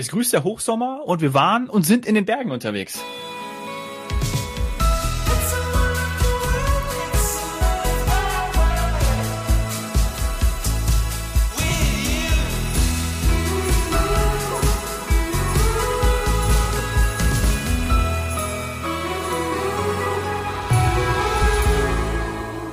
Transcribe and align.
Es 0.00 0.08
grüßt 0.08 0.32
der 0.32 0.44
Hochsommer 0.44 1.02
und 1.04 1.20
wir 1.20 1.34
waren 1.34 1.68
und 1.68 1.82
sind 1.82 2.06
in 2.06 2.14
den 2.14 2.24
Bergen 2.24 2.52
unterwegs. 2.52 3.04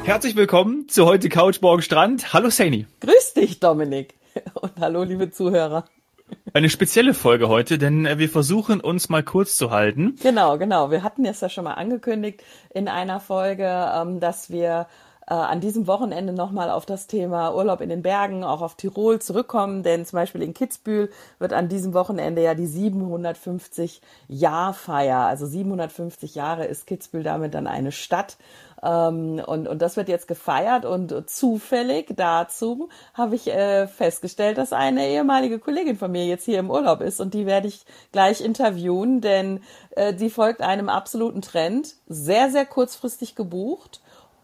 Herzlich 0.06 0.38
willkommen 0.38 0.88
zu 0.88 1.06
heute 1.06 1.28
Couch 1.28 1.60
Strand. 1.80 2.32
Hallo 2.32 2.50
Saini. 2.50 2.88
Grüß 3.02 3.34
dich, 3.34 3.60
Dominik. 3.60 4.14
Und 4.54 4.74
hallo, 4.80 5.04
liebe 5.04 5.32
Zuhörer. 5.32 5.84
Eine 6.54 6.70
spezielle 6.70 7.14
Folge 7.14 7.50
heute, 7.50 7.78
denn 7.78 8.06
äh, 8.06 8.18
wir 8.18 8.30
versuchen 8.30 8.82
uns 8.82 9.10
mal 9.10 9.24
kurz 9.24 9.58
zu 9.58 9.72
halten. 9.72 10.16
Genau, 10.22 10.58
genau. 10.58 10.92
Wir 10.92 11.04
hatten 11.04 11.26
es 11.26 11.42
ja 11.42 11.50
schon 11.50 11.66
mal 11.66 11.74
angekündigt 11.74 12.44
in 12.74 12.88
einer 12.88 13.20
Folge, 13.20 13.92
ähm, 13.94 14.20
dass 14.20 14.50
wir 14.50 14.88
äh, 15.28 15.34
an 15.34 15.60
diesem 15.60 15.88
Wochenende 15.88 16.32
nochmal 16.34 16.70
auf 16.70 16.86
das 16.86 17.08
Thema 17.08 17.54
Urlaub 17.54 17.82
in 17.82 17.90
den 17.90 18.02
Bergen, 18.02 18.44
auch 18.44 18.62
auf 18.62 18.76
Tirol 18.76 19.20
zurückkommen, 19.20 19.84
denn 19.84 20.06
zum 20.06 20.18
Beispiel 20.18 20.42
in 20.42 20.54
Kitzbühel 20.54 21.10
wird 21.38 21.54
an 21.54 21.68
diesem 21.68 21.94
Wochenende 21.94 22.42
ja 22.42 22.54
die 22.54 22.66
750 22.66 24.02
Jahrfeier, 24.30 25.20
also 25.20 25.46
750 25.46 26.36
Jahre 26.36 26.66
ist 26.66 26.88
Kitzbühel 26.88 27.24
damit 27.24 27.54
dann 27.54 27.68
eine 27.68 27.92
Stadt. 27.92 28.38
Ähm, 28.82 29.42
und, 29.46 29.68
und 29.68 29.82
das 29.82 29.98
wird 29.98 30.08
jetzt 30.08 30.28
gefeiert 30.28 30.86
und 30.86 31.30
zufällig 31.30 32.14
dazu 32.16 32.90
habe 33.14 33.36
ich 33.36 33.48
äh, 33.48 33.88
festgestellt, 33.88 34.58
dass 34.58 34.72
eine 34.72 35.08
ehemalige 35.08 35.60
Kollegin 35.60 35.98
von 35.98 36.12
mir 36.12 36.26
jetzt 36.26 36.46
hier 36.46 36.60
im 36.60 36.70
Urlaub 36.70 37.02
ist 37.02 37.20
und 37.20 37.34
die 37.34 37.46
werde 37.46 37.68
ich 37.68 37.86
gleich 38.12 38.40
interviewen, 38.40 39.20
denn 39.20 39.62
äh, 39.92 40.14
die 40.14 40.30
folgt 40.30 40.62
einem 40.62 40.90
absoluten 40.90 41.42
Trend, 41.42 41.96
sehr, 42.08 42.50
sehr 42.50 42.66
kurzfristig 42.66 43.36
gebucht 43.36 44.00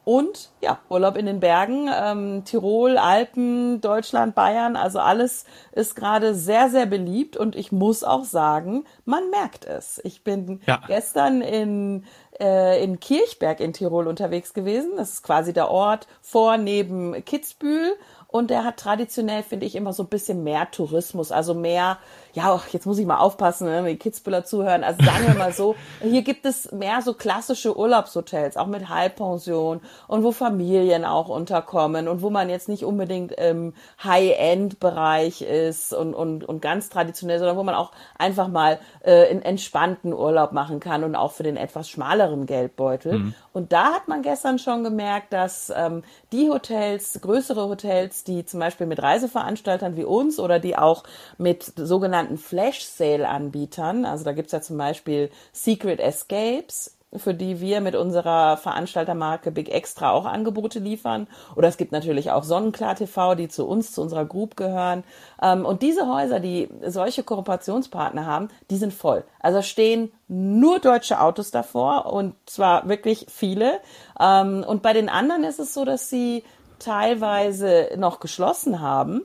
und 0.05 0.51
ja, 0.61 0.79
Urlaub 0.89 1.17
in 1.17 1.25
den 1.25 1.39
Bergen, 1.39 1.89
ähm, 1.93 2.43
Tirol, 2.45 2.97
Alpen, 2.97 3.79
Deutschland, 3.79 4.35
Bayern, 4.35 4.75
also 4.75 4.99
alles 4.99 5.45
ist 5.71 5.95
gerade 5.95 6.35
sehr, 6.35 6.69
sehr 6.69 6.85
beliebt 6.85 7.37
und 7.37 7.55
ich 7.55 7.71
muss 7.71 8.03
auch 8.03 8.25
sagen, 8.25 8.83
man 9.05 9.29
merkt 9.29 9.65
es. 9.65 10.01
Ich 10.03 10.23
bin 10.23 10.61
ja. 10.67 10.81
gestern 10.87 11.41
in, 11.41 12.05
äh, 12.39 12.83
in 12.83 12.99
Kirchberg 12.99 13.61
in 13.61 13.71
Tirol 13.71 14.07
unterwegs 14.07 14.53
gewesen. 14.53 14.91
Das 14.97 15.13
ist 15.13 15.23
quasi 15.23 15.53
der 15.53 15.69
Ort 15.69 16.07
vor 16.21 16.57
neben 16.57 17.23
Kitzbühel 17.23 17.93
und 18.27 18.49
der 18.49 18.65
hat 18.65 18.77
traditionell, 18.77 19.43
finde 19.43 19.67
ich, 19.67 19.75
immer 19.75 19.93
so 19.93 20.03
ein 20.03 20.09
bisschen 20.09 20.43
mehr 20.43 20.69
Tourismus, 20.71 21.31
also 21.31 21.53
mehr, 21.53 21.99
ja, 22.33 22.59
jetzt 22.71 22.87
muss 22.87 22.97
ich 22.97 23.05
mal 23.05 23.17
aufpassen, 23.17 23.67
wenn 23.67 23.85
die 23.85 23.97
Kitzbühler 23.97 24.43
zuhören. 24.43 24.83
Also 24.83 25.03
sagen 25.03 25.27
wir 25.27 25.35
mal 25.35 25.53
so, 25.53 25.75
hier 26.01 26.23
gibt 26.23 26.45
es 26.45 26.71
mehr 26.71 27.01
so 27.03 27.13
klassische 27.13 27.77
Urlaubshotels, 27.77 28.57
auch 28.57 28.65
mit 28.65 28.89
Halbpension 28.89 29.81
und 30.07 30.23
wo 30.23 30.31
Familien 30.31 31.05
auch 31.05 31.29
unterkommen 31.29 32.07
und 32.07 32.23
wo 32.23 32.31
man 32.31 32.49
jetzt 32.49 32.69
nicht 32.69 32.85
unbedingt 32.85 33.33
im 33.33 33.73
High-End-Bereich 34.03 35.43
ist 35.43 35.93
und, 35.93 36.15
und, 36.15 36.43
und 36.43 36.61
ganz 36.61 36.89
traditionell, 36.89 37.37
sondern 37.37 37.57
wo 37.57 37.63
man 37.63 37.75
auch 37.75 37.91
einfach 38.17 38.47
mal 38.47 38.79
äh, 39.03 39.29
einen 39.29 39.43
entspannten 39.43 40.11
Urlaub 40.11 40.53
machen 40.53 40.79
kann 40.79 41.03
und 41.03 41.15
auch 41.15 41.33
für 41.33 41.43
den 41.43 41.55
etwas 41.57 41.87
schmaleren 41.87 42.47
Geldbeutel. 42.47 43.19
Mhm. 43.19 43.35
Und 43.53 43.71
da 43.71 43.93
hat 43.93 44.07
man 44.07 44.23
gestern 44.23 44.57
schon 44.57 44.83
gemerkt, 44.83 45.31
dass 45.31 45.71
ähm, 45.75 46.03
die 46.31 46.49
Hotels, 46.49 47.19
größere 47.21 47.69
Hotels, 47.69 48.23
die 48.23 48.43
zum 48.45 48.59
Beispiel 48.59 48.87
mit 48.87 49.01
Reiseveranstaltern 49.01 49.95
wie 49.95 50.03
uns 50.03 50.39
oder 50.39 50.57
die 50.57 50.75
auch 50.75 51.03
mit 51.37 51.71
sogenannten 51.75 52.22
Flash-Sale-Anbietern, 52.37 54.05
also 54.05 54.23
da 54.23 54.33
gibt's 54.33 54.51
ja 54.51 54.61
zum 54.61 54.77
Beispiel 54.77 55.29
Secret 55.51 55.99
Escapes, 55.99 56.97
für 57.15 57.33
die 57.33 57.59
wir 57.59 57.81
mit 57.81 57.95
unserer 57.95 58.57
Veranstaltermarke 58.57 59.51
Big 59.51 59.69
Extra 59.69 60.11
auch 60.11 60.25
Angebote 60.25 60.79
liefern. 60.79 61.27
Oder 61.55 61.67
es 61.67 61.77
gibt 61.77 61.91
natürlich 61.91 62.31
auch 62.31 62.43
Sonnenklar 62.43 62.95
TV, 62.95 63.35
die 63.35 63.47
zu 63.47 63.67
uns, 63.67 63.91
zu 63.91 64.01
unserer 64.01 64.25
Group 64.25 64.55
gehören. 64.55 65.03
Ähm, 65.41 65.65
und 65.65 65.81
diese 65.81 66.07
Häuser, 66.07 66.39
die 66.39 66.69
solche 66.85 67.23
Kooperationspartner 67.23 68.25
haben, 68.25 68.49
die 68.69 68.77
sind 68.77 68.93
voll. 68.93 69.23
Also 69.39 69.61
stehen 69.61 70.11
nur 70.27 70.79
deutsche 70.79 71.19
Autos 71.19 71.51
davor 71.51 72.11
und 72.11 72.35
zwar 72.45 72.87
wirklich 72.87 73.27
viele. 73.29 73.79
Ähm, 74.19 74.63
und 74.67 74.81
bei 74.81 74.93
den 74.93 75.09
anderen 75.09 75.43
ist 75.43 75.59
es 75.59 75.73
so, 75.73 75.85
dass 75.85 76.09
sie 76.09 76.43
teilweise 76.79 77.91
noch 77.97 78.19
geschlossen 78.19 78.81
haben 78.81 79.21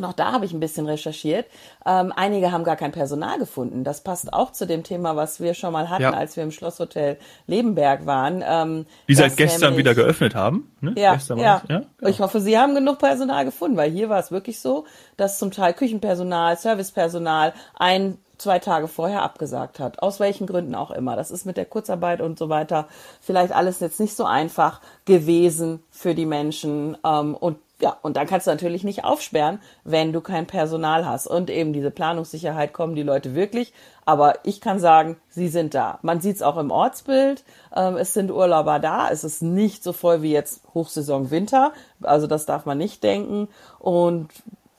noch 0.00 0.12
da 0.12 0.32
habe 0.32 0.44
ich 0.44 0.52
ein 0.52 0.60
bisschen 0.60 0.86
recherchiert. 0.86 1.46
Ähm, 1.86 2.12
einige 2.14 2.52
haben 2.52 2.64
gar 2.64 2.76
kein 2.76 2.92
Personal 2.92 3.38
gefunden. 3.38 3.84
Das 3.84 4.02
passt 4.02 4.32
auch 4.32 4.52
zu 4.52 4.66
dem 4.66 4.82
Thema, 4.82 5.16
was 5.16 5.40
wir 5.40 5.54
schon 5.54 5.72
mal 5.72 5.88
hatten, 5.88 6.02
ja. 6.02 6.12
als 6.12 6.36
wir 6.36 6.42
im 6.42 6.50
Schlosshotel 6.50 7.18
Lebenberg 7.46 8.06
waren. 8.06 8.42
Ähm, 8.46 8.86
Die 9.08 9.14
seit 9.14 9.36
gestern 9.36 9.70
nämlich, 9.70 9.78
wieder 9.78 9.94
geöffnet 9.94 10.34
haben. 10.34 10.70
Ne? 10.80 10.94
Ja, 10.96 11.16
ja. 11.36 11.62
ja, 11.68 11.82
Ich 12.00 12.20
hoffe, 12.20 12.40
Sie 12.40 12.58
haben 12.58 12.74
genug 12.74 12.98
Personal 12.98 13.44
gefunden, 13.44 13.76
weil 13.76 13.90
hier 13.90 14.08
war 14.08 14.18
es 14.18 14.30
wirklich 14.30 14.60
so, 14.60 14.86
dass 15.16 15.38
zum 15.38 15.50
Teil 15.50 15.74
Küchenpersonal, 15.74 16.56
Servicepersonal 16.56 17.52
ein 17.78 18.18
zwei 18.40 18.58
Tage 18.58 18.88
vorher 18.88 19.22
abgesagt 19.22 19.78
hat. 19.78 20.02
Aus 20.02 20.18
welchen 20.18 20.46
Gründen 20.46 20.74
auch 20.74 20.90
immer. 20.90 21.14
Das 21.14 21.30
ist 21.30 21.44
mit 21.44 21.56
der 21.56 21.66
Kurzarbeit 21.66 22.20
und 22.20 22.38
so 22.38 22.48
weiter 22.48 22.88
vielleicht 23.20 23.52
alles 23.52 23.80
jetzt 23.80 24.00
nicht 24.00 24.16
so 24.16 24.24
einfach 24.24 24.80
gewesen 25.04 25.82
für 25.90 26.14
die 26.14 26.26
Menschen. 26.26 26.96
Ähm, 27.04 27.34
und 27.34 27.58
ja, 27.80 27.96
und 28.02 28.16
dann 28.16 28.26
kannst 28.26 28.46
du 28.46 28.50
natürlich 28.50 28.84
nicht 28.84 29.04
aufsperren, 29.04 29.60
wenn 29.84 30.12
du 30.12 30.20
kein 30.20 30.46
Personal 30.46 31.06
hast. 31.06 31.26
Und 31.26 31.50
eben 31.50 31.72
diese 31.72 31.90
Planungssicherheit 31.90 32.72
kommen 32.72 32.94
die 32.94 33.02
Leute 33.02 33.34
wirklich. 33.34 33.72
Aber 34.04 34.34
ich 34.44 34.60
kann 34.60 34.78
sagen, 34.78 35.16
sie 35.28 35.48
sind 35.48 35.74
da. 35.74 35.98
Man 36.02 36.20
sieht 36.20 36.36
es 36.36 36.42
auch 36.42 36.56
im 36.56 36.70
Ortsbild. 36.70 37.44
Ähm, 37.74 37.96
es 37.96 38.14
sind 38.14 38.30
Urlauber 38.30 38.78
da. 38.78 39.08
Es 39.10 39.24
ist 39.24 39.42
nicht 39.42 39.82
so 39.82 39.92
voll 39.92 40.22
wie 40.22 40.32
jetzt 40.32 40.62
Hochsaison 40.74 41.30
Winter. 41.30 41.72
Also 42.02 42.26
das 42.26 42.46
darf 42.46 42.66
man 42.66 42.78
nicht 42.78 43.02
denken. 43.02 43.48
Und 43.78 44.28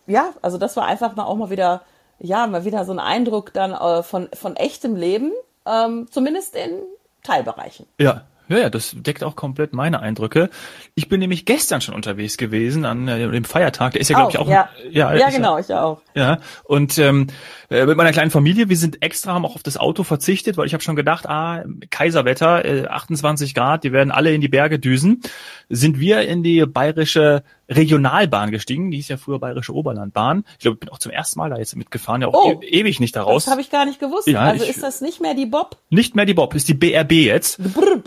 ja, 0.08 0.30
also 0.42 0.58
das 0.58 0.76
war 0.78 0.86
einfach 0.86 1.16
mal 1.16 1.26
auch 1.26 1.36
mal 1.36 1.50
wieder, 1.50 1.82
ja, 2.20 2.46
mal 2.48 2.66
wieder 2.66 2.86
so 2.86 2.92
ein 2.92 3.00
Eindruck 3.00 3.54
dann 3.54 3.72
äh, 3.72 4.04
von, 4.04 4.30
von 4.34 4.56
echtem 4.56 4.96
Leben. 4.96 5.32
Ähm, 5.66 6.08
zumindest 6.12 6.56
in 6.56 6.82
Teilbereichen. 7.24 7.86
Ja, 8.00 8.26
ja, 8.48 8.58
ja, 8.58 8.70
das 8.70 8.96
deckt 8.98 9.24
auch 9.24 9.36
komplett 9.36 9.74
meine 9.74 10.02
Eindrücke. 10.02 10.50
Ich 10.96 11.10
bin 11.10 11.20
nämlich 11.20 11.46
gestern 11.46 11.82
schon 11.82 11.96
unterwegs 11.96 12.38
gewesen 12.38 12.86
an 12.86 13.08
äh, 13.08 13.30
dem 13.30 13.44
Feiertag. 13.44 13.94
Der 13.94 14.02
ist 14.02 14.10
ja, 14.10 14.18
glaube 14.18 14.32
ich, 14.32 14.38
auch. 14.38 14.50
Ja, 14.50 14.70
ja, 14.90 15.14
ja 15.16 15.30
genau, 15.30 15.58
ich 15.58 15.74
auch. 15.74 16.02
Ja, 16.16 16.40
und 16.64 16.98
ähm, 16.98 17.28
äh, 17.70 17.86
mit 17.86 17.98
meiner 17.98 18.12
kleinen 18.12 18.32
Familie, 18.32 18.70
wir 18.70 18.78
sind 18.78 19.02
extra, 19.02 19.34
haben 19.34 19.46
auch 19.46 19.56
auf 19.56 19.64
das 19.64 19.78
Auto 19.78 20.04
verzichtet, 20.04 20.58
weil 20.58 20.66
ich 20.66 20.74
habe 20.74 20.84
schon 20.84 20.96
gedacht, 20.96 21.28
ah, 21.28 21.64
Kaiserwetter, 21.90 22.66
äh, 22.66 22.88
28 22.88 23.56
Grad, 23.56 23.84
die 23.84 23.92
werden 23.92 24.12
alle 24.12 24.34
in 24.34 24.42
die 24.42 24.50
Berge 24.50 24.80
düsen. 24.80 25.22
Sind 25.70 26.00
wir 26.00 26.22
in 26.22 26.44
die 26.44 26.66
bayerische 26.66 27.44
Regionalbahn 27.72 28.52
gestiegen, 28.52 28.92
die 28.92 29.00
ist 29.00 29.10
ja 29.10 29.18
früher 29.18 29.40
Bayerische 29.40 29.74
Oberlandbahn. 29.74 30.44
Ich 30.54 30.60
glaube, 30.60 30.76
ich 30.76 30.80
bin 30.82 30.90
auch 30.90 31.00
zum 31.00 31.12
ersten 31.12 31.40
Mal 31.40 31.50
da 31.50 31.58
jetzt 31.58 31.76
mitgefahren, 31.76 32.22
ja 32.22 32.28
auch 32.28 32.34
oh, 32.34 32.62
e 32.62 32.80
ewig 32.80 33.00
nicht 33.00 33.16
daraus. 33.16 33.46
Das 33.46 33.52
habe 33.52 33.62
ich 33.62 33.70
gar 33.70 33.86
nicht 33.86 34.00
gewusst. 34.00 34.28
Ja, 34.28 34.42
also 34.42 34.66
ich, 34.66 34.72
ist 34.72 34.84
das 34.84 35.02
nicht 35.02 35.22
mehr 35.22 35.34
die 35.34 35.46
Bob? 35.46 35.78
Nicht 35.90 36.16
mehr 36.16 36.26
die 36.26 36.34
Bob, 36.34 36.54
ist 36.54 36.68
die 36.68 36.74
BRB 36.74 37.14
jetzt. 37.14 37.60
Brr. 37.74 38.02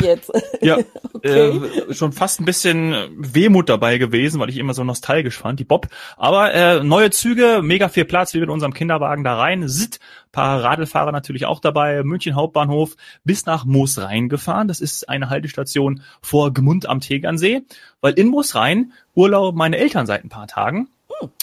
Jetzt. 0.00 0.32
Ja, 0.62 0.78
okay. 1.12 1.28
äh, 1.88 1.94
schon 1.94 2.12
fast 2.12 2.40
ein 2.40 2.44
bisschen 2.44 2.94
Wehmut 3.16 3.68
dabei 3.68 3.98
gewesen, 3.98 4.40
weil 4.40 4.48
ich 4.48 4.56
immer 4.56 4.74
so 4.74 4.82
nostalgisch 4.82 5.38
fand, 5.38 5.60
die 5.60 5.64
Bob. 5.64 5.88
Aber 6.16 6.52
äh, 6.52 6.82
neue 6.82 7.10
Züge, 7.10 7.60
mega 7.62 7.88
viel 7.88 8.04
Platz, 8.04 8.34
wie 8.34 8.40
mit 8.40 8.48
unserem 8.48 8.74
Kinderwagen 8.74 9.22
da 9.22 9.36
rein. 9.36 9.68
Sit, 9.68 10.00
paar 10.32 10.64
Radlfahrer 10.64 11.12
natürlich 11.12 11.46
auch 11.46 11.60
dabei. 11.60 12.02
München 12.02 12.34
Hauptbahnhof 12.34 12.96
bis 13.22 13.46
nach 13.46 13.64
Moosrhein 13.64 14.28
gefahren. 14.28 14.66
Das 14.66 14.80
ist 14.80 15.08
eine 15.08 15.30
Haltestation 15.30 16.02
vor 16.20 16.52
Gmund 16.52 16.88
am 16.88 17.00
Tegernsee, 17.00 17.62
weil 18.00 18.14
in 18.14 18.28
Moosrhein 18.28 18.92
Urlaub 19.14 19.54
meine 19.54 19.78
Eltern 19.78 20.06
seit 20.06 20.24
ein 20.24 20.30
paar 20.30 20.48
Tagen 20.48 20.88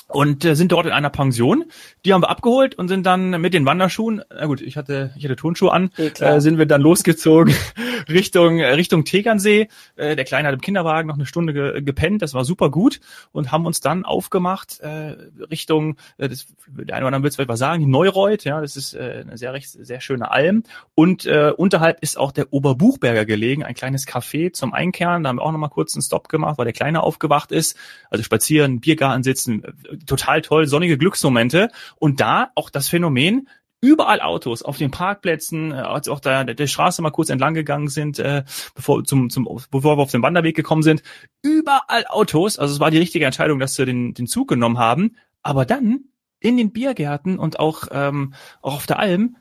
und 0.07 0.45
äh, 0.45 0.55
sind 0.55 0.71
dort 0.71 0.85
in 0.85 0.91
einer 0.91 1.09
Pension. 1.09 1.65
Die 2.05 2.13
haben 2.13 2.21
wir 2.21 2.29
abgeholt 2.29 2.75
und 2.75 2.87
sind 2.87 3.05
dann 3.05 3.41
mit 3.41 3.53
den 3.53 3.65
Wanderschuhen, 3.65 4.21
na 4.29 4.45
gut, 4.45 4.61
ich 4.61 4.77
hatte 4.77 5.11
ich 5.17 5.25
hatte 5.25 5.35
Turnschuhe 5.35 5.71
an, 5.71 5.89
äh, 5.97 6.39
sind 6.39 6.57
wir 6.57 6.65
dann 6.65 6.81
losgezogen 6.81 7.53
Richtung 8.09 8.61
Richtung 8.61 9.05
Tegernsee. 9.05 9.67
Äh, 9.95 10.15
der 10.15 10.25
Kleine 10.25 10.47
hat 10.47 10.55
im 10.55 10.61
Kinderwagen 10.61 11.07
noch 11.07 11.15
eine 11.15 11.25
Stunde 11.25 11.53
ge 11.53 11.81
gepennt, 11.81 12.21
das 12.21 12.33
war 12.33 12.45
super 12.45 12.69
gut 12.69 12.99
und 13.31 13.51
haben 13.51 13.65
uns 13.65 13.81
dann 13.81 14.05
aufgemacht 14.05 14.79
äh, 14.81 15.15
Richtung 15.49 15.97
äh, 16.17 16.29
das, 16.29 16.47
der 16.67 16.95
eine 16.95 17.05
oder 17.05 17.15
andere 17.15 17.23
wird 17.23 17.31
es 17.31 17.35
vielleicht 17.35 17.49
was 17.49 17.59
sagen, 17.59 17.81
die 17.81 17.89
Neureuth, 17.89 18.43
ja, 18.43 18.61
das 18.61 18.75
ist 18.75 18.93
äh, 18.93 19.23
eine 19.25 19.37
sehr 19.37 19.53
recht 19.53 19.69
sehr 19.69 20.01
schöne 20.01 20.31
Alm. 20.31 20.63
Und 20.93 21.25
äh, 21.25 21.51
unterhalb 21.55 22.01
ist 22.01 22.17
auch 22.17 22.31
der 22.31 22.53
Oberbuchberger 22.53 23.25
gelegen, 23.25 23.63
ein 23.63 23.75
kleines 23.75 24.07
Café 24.07 24.53
zum 24.53 24.73
Einkehren, 24.73 25.23
da 25.23 25.29
haben 25.29 25.37
wir 25.37 25.43
auch 25.43 25.51
noch 25.51 25.59
mal 25.59 25.69
kurz 25.69 25.95
einen 25.95 26.01
Stop 26.01 26.29
gemacht, 26.29 26.57
weil 26.57 26.65
der 26.65 26.73
Kleine 26.73 27.03
aufgewacht 27.03 27.51
ist, 27.51 27.77
also 28.09 28.23
spazieren, 28.23 28.79
Biergarten 28.79 29.23
sitzen, 29.23 29.63
total 29.99 30.41
toll, 30.41 30.67
sonnige 30.67 30.97
Glücksmomente. 30.97 31.69
Und 31.97 32.19
da 32.19 32.51
auch 32.55 32.69
das 32.69 32.87
Phänomen, 32.87 33.49
überall 33.81 34.21
Autos 34.21 34.63
auf 34.63 34.77
den 34.77 34.91
Parkplätzen, 34.91 35.71
äh, 35.71 35.75
als 35.75 36.09
auch 36.09 36.19
da 36.19 36.43
der 36.43 36.67
Straße 36.67 37.01
mal 37.01 37.11
kurz 37.11 37.29
entlang 37.29 37.53
gegangen 37.53 37.87
sind, 37.87 38.19
äh, 38.19 38.43
bevor 38.73 39.03
zum, 39.03 39.29
zum 39.29 39.45
bevor 39.69 39.97
wir 39.97 40.01
auf 40.01 40.11
den 40.11 40.23
Wanderweg 40.23 40.55
gekommen 40.55 40.83
sind, 40.83 41.03
überall 41.41 42.05
Autos. 42.07 42.57
Also 42.57 42.73
es 42.73 42.79
war 42.79 42.91
die 42.91 42.97
richtige 42.97 43.25
Entscheidung, 43.25 43.59
dass 43.59 43.77
wir 43.77 43.85
den 43.85 44.13
den 44.13 44.27
Zug 44.27 44.47
genommen 44.47 44.79
haben. 44.79 45.15
Aber 45.43 45.65
dann 45.65 46.05
in 46.39 46.57
den 46.57 46.71
Biergärten 46.71 47.39
und 47.39 47.59
auch, 47.59 47.87
ähm, 47.91 48.33
auch 48.61 48.75
auf 48.75 48.87
der 48.87 48.99
Alm, 48.99 49.37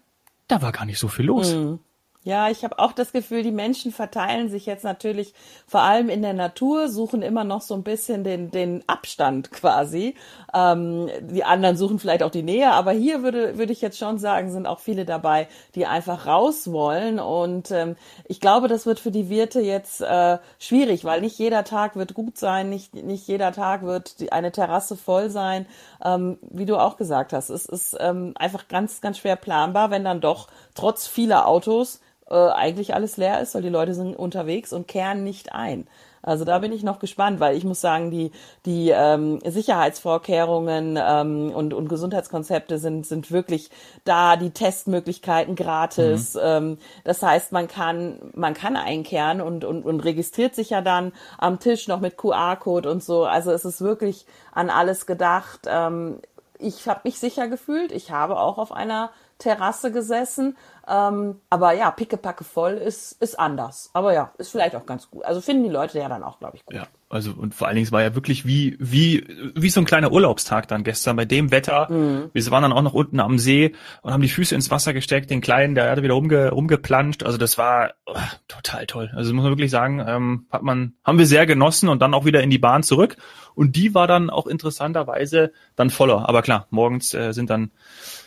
da 0.48 0.62
war 0.62 0.72
gar 0.72 0.84
nicht 0.84 0.98
so 0.98 1.08
viel 1.08 1.26
los. 1.26 1.54
Mhm. 1.54 1.80
Ja, 2.24 2.48
ich 2.48 2.64
habe 2.64 2.78
auch 2.78 2.92
das 2.92 3.12
Gefühl, 3.12 3.42
die 3.42 3.52
Menschen 3.52 3.92
verteilen 3.92 4.48
sich 4.48 4.64
jetzt 4.64 4.82
natürlich 4.82 5.34
vor 5.66 5.82
allem 5.82 6.08
in 6.08 6.22
der 6.22 6.32
Natur, 6.32 6.88
suchen 6.88 7.20
immer 7.20 7.44
noch 7.44 7.60
so 7.60 7.74
ein 7.74 7.82
bisschen 7.82 8.24
den, 8.24 8.50
den 8.50 8.82
Abstand 8.86 9.52
quasi. 9.52 10.14
Ähm, 10.54 11.10
die 11.20 11.44
anderen 11.44 11.76
suchen 11.76 11.98
vielleicht 11.98 12.22
auch 12.22 12.30
die 12.30 12.42
Nähe, 12.42 12.72
aber 12.72 12.92
hier 12.92 13.22
würde, 13.22 13.58
würde 13.58 13.74
ich 13.74 13.82
jetzt 13.82 13.98
schon 13.98 14.16
sagen, 14.16 14.50
sind 14.50 14.66
auch 14.66 14.80
viele 14.80 15.04
dabei, 15.04 15.48
die 15.74 15.84
einfach 15.84 16.26
raus 16.26 16.72
wollen. 16.72 17.20
Und 17.20 17.70
ähm, 17.70 17.94
ich 18.24 18.40
glaube, 18.40 18.68
das 18.68 18.86
wird 18.86 19.00
für 19.00 19.10
die 19.10 19.28
Wirte 19.28 19.60
jetzt 19.60 20.00
äh, 20.00 20.38
schwierig, 20.58 21.04
weil 21.04 21.20
nicht 21.20 21.38
jeder 21.38 21.62
Tag 21.62 21.94
wird 21.94 22.14
gut 22.14 22.38
sein, 22.38 22.70
nicht, 22.70 22.94
nicht 22.94 23.28
jeder 23.28 23.52
Tag 23.52 23.82
wird 23.82 24.20
die, 24.20 24.32
eine 24.32 24.50
Terrasse 24.50 24.96
voll 24.96 25.28
sein. 25.28 25.66
Ähm, 26.02 26.38
wie 26.40 26.64
du 26.64 26.78
auch 26.78 26.96
gesagt 26.96 27.34
hast, 27.34 27.50
es 27.50 27.66
ist 27.66 27.98
ähm, 28.00 28.32
einfach 28.36 28.66
ganz, 28.68 29.02
ganz 29.02 29.18
schwer 29.18 29.36
planbar, 29.36 29.90
wenn 29.90 30.04
dann 30.04 30.22
doch 30.22 30.48
trotz 30.74 31.06
vieler 31.06 31.46
Autos 31.46 32.00
äh, 32.30 32.34
eigentlich 32.34 32.94
alles 32.94 33.16
leer 33.16 33.40
ist, 33.40 33.54
weil 33.54 33.62
die 33.62 33.68
Leute 33.68 33.94
sind 33.94 34.16
unterwegs 34.16 34.72
und 34.72 34.88
kehren 34.88 35.24
nicht 35.24 35.52
ein. 35.52 35.86
Also 36.24 36.44
da 36.44 36.58
bin 36.58 36.72
ich 36.72 36.82
noch 36.82 37.00
gespannt, 37.00 37.38
weil 37.38 37.56
ich 37.56 37.64
muss 37.64 37.82
sagen, 37.82 38.10
die, 38.10 38.32
die 38.64 38.90
ähm, 38.90 39.40
Sicherheitsvorkehrungen 39.44 40.98
ähm, 41.00 41.52
und, 41.54 41.74
und 41.74 41.88
Gesundheitskonzepte 41.88 42.78
sind, 42.78 43.06
sind 43.06 43.30
wirklich 43.30 43.68
da, 44.04 44.36
die 44.36 44.50
Testmöglichkeiten 44.50 45.54
gratis. 45.54 46.34
Mhm. 46.34 46.40
Ähm, 46.42 46.78
das 47.04 47.22
heißt, 47.22 47.52
man 47.52 47.68
kann, 47.68 48.32
man 48.34 48.54
kann 48.54 48.76
einkehren 48.76 49.42
und, 49.42 49.64
und, 49.64 49.84
und 49.84 50.00
registriert 50.00 50.54
sich 50.54 50.70
ja 50.70 50.80
dann 50.80 51.12
am 51.36 51.60
Tisch 51.60 51.88
noch 51.88 52.00
mit 52.00 52.16
QR-Code 52.16 52.90
und 52.90 53.04
so. 53.04 53.24
Also 53.24 53.52
es 53.52 53.66
ist 53.66 53.82
wirklich 53.82 54.24
an 54.52 54.70
alles 54.70 55.04
gedacht. 55.04 55.66
Ähm, 55.66 56.20
ich 56.58 56.88
habe 56.88 57.00
mich 57.04 57.18
sicher 57.18 57.48
gefühlt. 57.48 57.92
Ich 57.92 58.10
habe 58.10 58.38
auch 58.38 58.56
auf 58.56 58.72
einer 58.72 59.10
Terrasse 59.44 59.92
gesessen 59.92 60.56
ähm, 60.86 61.36
aber 61.48 61.72
ja, 61.72 61.90
pickepacke 61.90 62.44
voll 62.44 62.74
ist, 62.74 63.12
ist 63.22 63.38
anders. 63.38 63.90
Aber 63.94 64.12
ja, 64.12 64.32
ist 64.36 64.50
vielleicht 64.50 64.76
auch 64.76 64.84
ganz 64.84 65.10
gut. 65.10 65.24
Also 65.24 65.40
finden 65.40 65.64
die 65.64 65.70
Leute 65.70 65.98
ja 65.98 66.08
dann 66.08 66.22
auch, 66.22 66.38
glaube 66.38 66.56
ich, 66.56 66.66
gut. 66.66 66.76
Ja, 66.76 66.86
also 67.08 67.32
und 67.32 67.54
vor 67.54 67.68
allen 67.68 67.76
Dingen, 67.76 67.86
es 67.86 67.92
war 67.92 68.02
ja 68.02 68.14
wirklich 68.14 68.44
wie, 68.44 68.76
wie, 68.78 69.26
wie 69.54 69.70
so 69.70 69.80
ein 69.80 69.86
kleiner 69.86 70.12
Urlaubstag 70.12 70.68
dann 70.68 70.84
gestern 70.84 71.16
bei 71.16 71.24
dem 71.24 71.50
Wetter. 71.50 71.90
Mhm. 71.90 72.30
Wir 72.34 72.50
waren 72.50 72.62
dann 72.62 72.72
auch 72.72 72.82
noch 72.82 72.92
unten 72.92 73.18
am 73.20 73.38
See 73.38 73.74
und 74.02 74.12
haben 74.12 74.20
die 74.20 74.28
Füße 74.28 74.54
ins 74.54 74.70
Wasser 74.70 74.92
gesteckt, 74.92 75.30
den 75.30 75.40
Kleinen, 75.40 75.74
der 75.74 75.90
hatte 75.90 76.02
wieder 76.02 76.14
rumge, 76.14 76.50
rumgeplanscht. 76.50 77.22
Also 77.22 77.38
das 77.38 77.56
war 77.56 77.94
oh, 78.04 78.14
total 78.48 78.86
toll. 78.86 79.10
Also 79.14 79.32
muss 79.32 79.44
man 79.44 79.52
wirklich 79.52 79.70
sagen, 79.70 80.04
ähm, 80.06 80.46
hat 80.50 80.62
man, 80.62 80.94
haben 81.02 81.18
wir 81.18 81.26
sehr 81.26 81.46
genossen 81.46 81.88
und 81.88 82.02
dann 82.02 82.12
auch 82.12 82.26
wieder 82.26 82.42
in 82.42 82.50
die 82.50 82.58
Bahn 82.58 82.82
zurück. 82.82 83.16
Und 83.54 83.76
die 83.76 83.94
war 83.94 84.06
dann 84.06 84.28
auch 84.28 84.46
interessanterweise 84.46 85.52
dann 85.76 85.88
voller. 85.88 86.28
Aber 86.28 86.42
klar, 86.42 86.66
morgens 86.70 87.14
äh, 87.14 87.32
sind 87.32 87.48
dann 87.48 87.70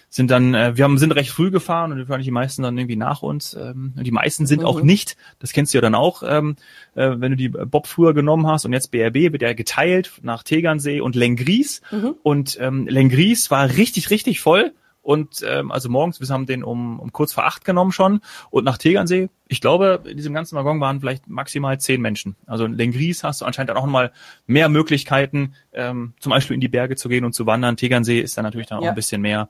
sind 0.10 0.32
dann, 0.32 0.54
äh, 0.54 0.78
wir 0.78 0.84
haben, 0.84 0.98
sind 0.98 1.12
recht 1.12 1.32
früh 1.32 1.52
gefahren 1.52 1.92
und 1.92 2.00
wahrscheinlich 2.00 2.28
die 2.28 2.32
meisten 2.32 2.64
dann 2.64 2.78
irgendwie 2.78 2.96
nach 2.96 3.22
uns. 3.22 3.54
Ähm, 3.54 3.94
die 3.96 4.12
meisten 4.12 4.46
sind 4.46 4.62
mhm. 4.62 4.68
auch 4.68 4.82
nicht, 4.82 5.18
das 5.40 5.52
kennst 5.52 5.74
du 5.74 5.78
ja 5.78 5.82
dann 5.82 5.96
auch, 5.96 6.24
ähm, 6.26 6.56
äh, 6.96 7.12
wenn 7.18 7.32
du 7.32 7.38
die 7.38 7.50
Bob 7.50 7.88
früher 7.88 8.14
genommen 8.14 8.48
hast 8.48 8.66
und 8.66 8.74
jetzt 8.74 8.92
BRB 8.92 9.34
wird 9.34 9.42
ja 9.42 9.54
geteilt 9.54 10.12
nach 10.22 10.44
Tegernsee 10.44 11.02
und 11.02 11.16
Lengries. 11.16 11.82
Mhm. 11.92 12.16
Und 12.24 12.58
ähm, 12.62 12.88
Lengries 12.88 13.52
war 13.52 13.70
richtig, 13.70 14.10
richtig 14.10 14.40
voll. 14.40 14.74
Und 15.08 15.42
ähm, 15.48 15.72
also 15.72 15.88
morgens, 15.88 16.20
wir 16.20 16.28
haben 16.28 16.48
den 16.48 16.66
um, 16.66 17.00
um 17.00 17.14
kurz 17.14 17.32
vor 17.32 17.46
acht 17.46 17.64
genommen 17.64 17.94
schon. 17.94 18.20
Und 18.50 18.66
nach 18.66 18.78
Tegernsee, 18.78 19.30
ich 19.48 19.62
glaube, 19.62 20.04
in 20.06 20.18
diesem 20.18 20.34
ganzen 20.34 20.58
Waggon 20.58 20.82
waren 20.82 21.00
vielleicht 21.00 21.30
maximal 21.30 21.80
zehn 21.80 22.02
Menschen. 22.02 22.36
Also 22.46 22.66
in 22.66 22.74
Lengries 22.74 23.24
hast 23.24 23.40
du 23.40 23.46
anscheinend 23.46 23.70
dann 23.70 23.78
auch 23.78 23.86
nochmal 23.86 24.12
mehr 24.48 24.68
Möglichkeiten, 24.68 25.54
ähm, 25.72 26.14
zum 26.20 26.32
Beispiel 26.32 26.56
in 26.56 26.60
die 26.60 26.68
Berge 26.68 26.98
zu 26.98 27.08
gehen 27.08 27.24
und 27.24 27.32
zu 27.32 27.46
wandern. 27.46 27.78
Tegernsee 27.78 28.20
ist 28.20 28.36
dann 28.38 28.44
natürlich 28.44 28.68
dann 28.68 28.80
auch 28.80 28.86
ein 28.86 28.96
bisschen 28.96 29.22
mehr 29.22 29.48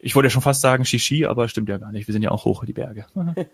ich 0.00 0.14
wollte 0.14 0.26
ja 0.26 0.30
schon 0.30 0.42
fast 0.42 0.60
sagen 0.60 0.84
Shishi, 0.84 1.26
aber 1.26 1.48
stimmt 1.48 1.68
ja 1.68 1.78
gar 1.78 1.92
nicht. 1.92 2.06
Wir 2.06 2.12
sind 2.12 2.22
ja 2.22 2.30
auch 2.30 2.44
hoch 2.44 2.64
die 2.64 2.72
Berge. 2.72 3.06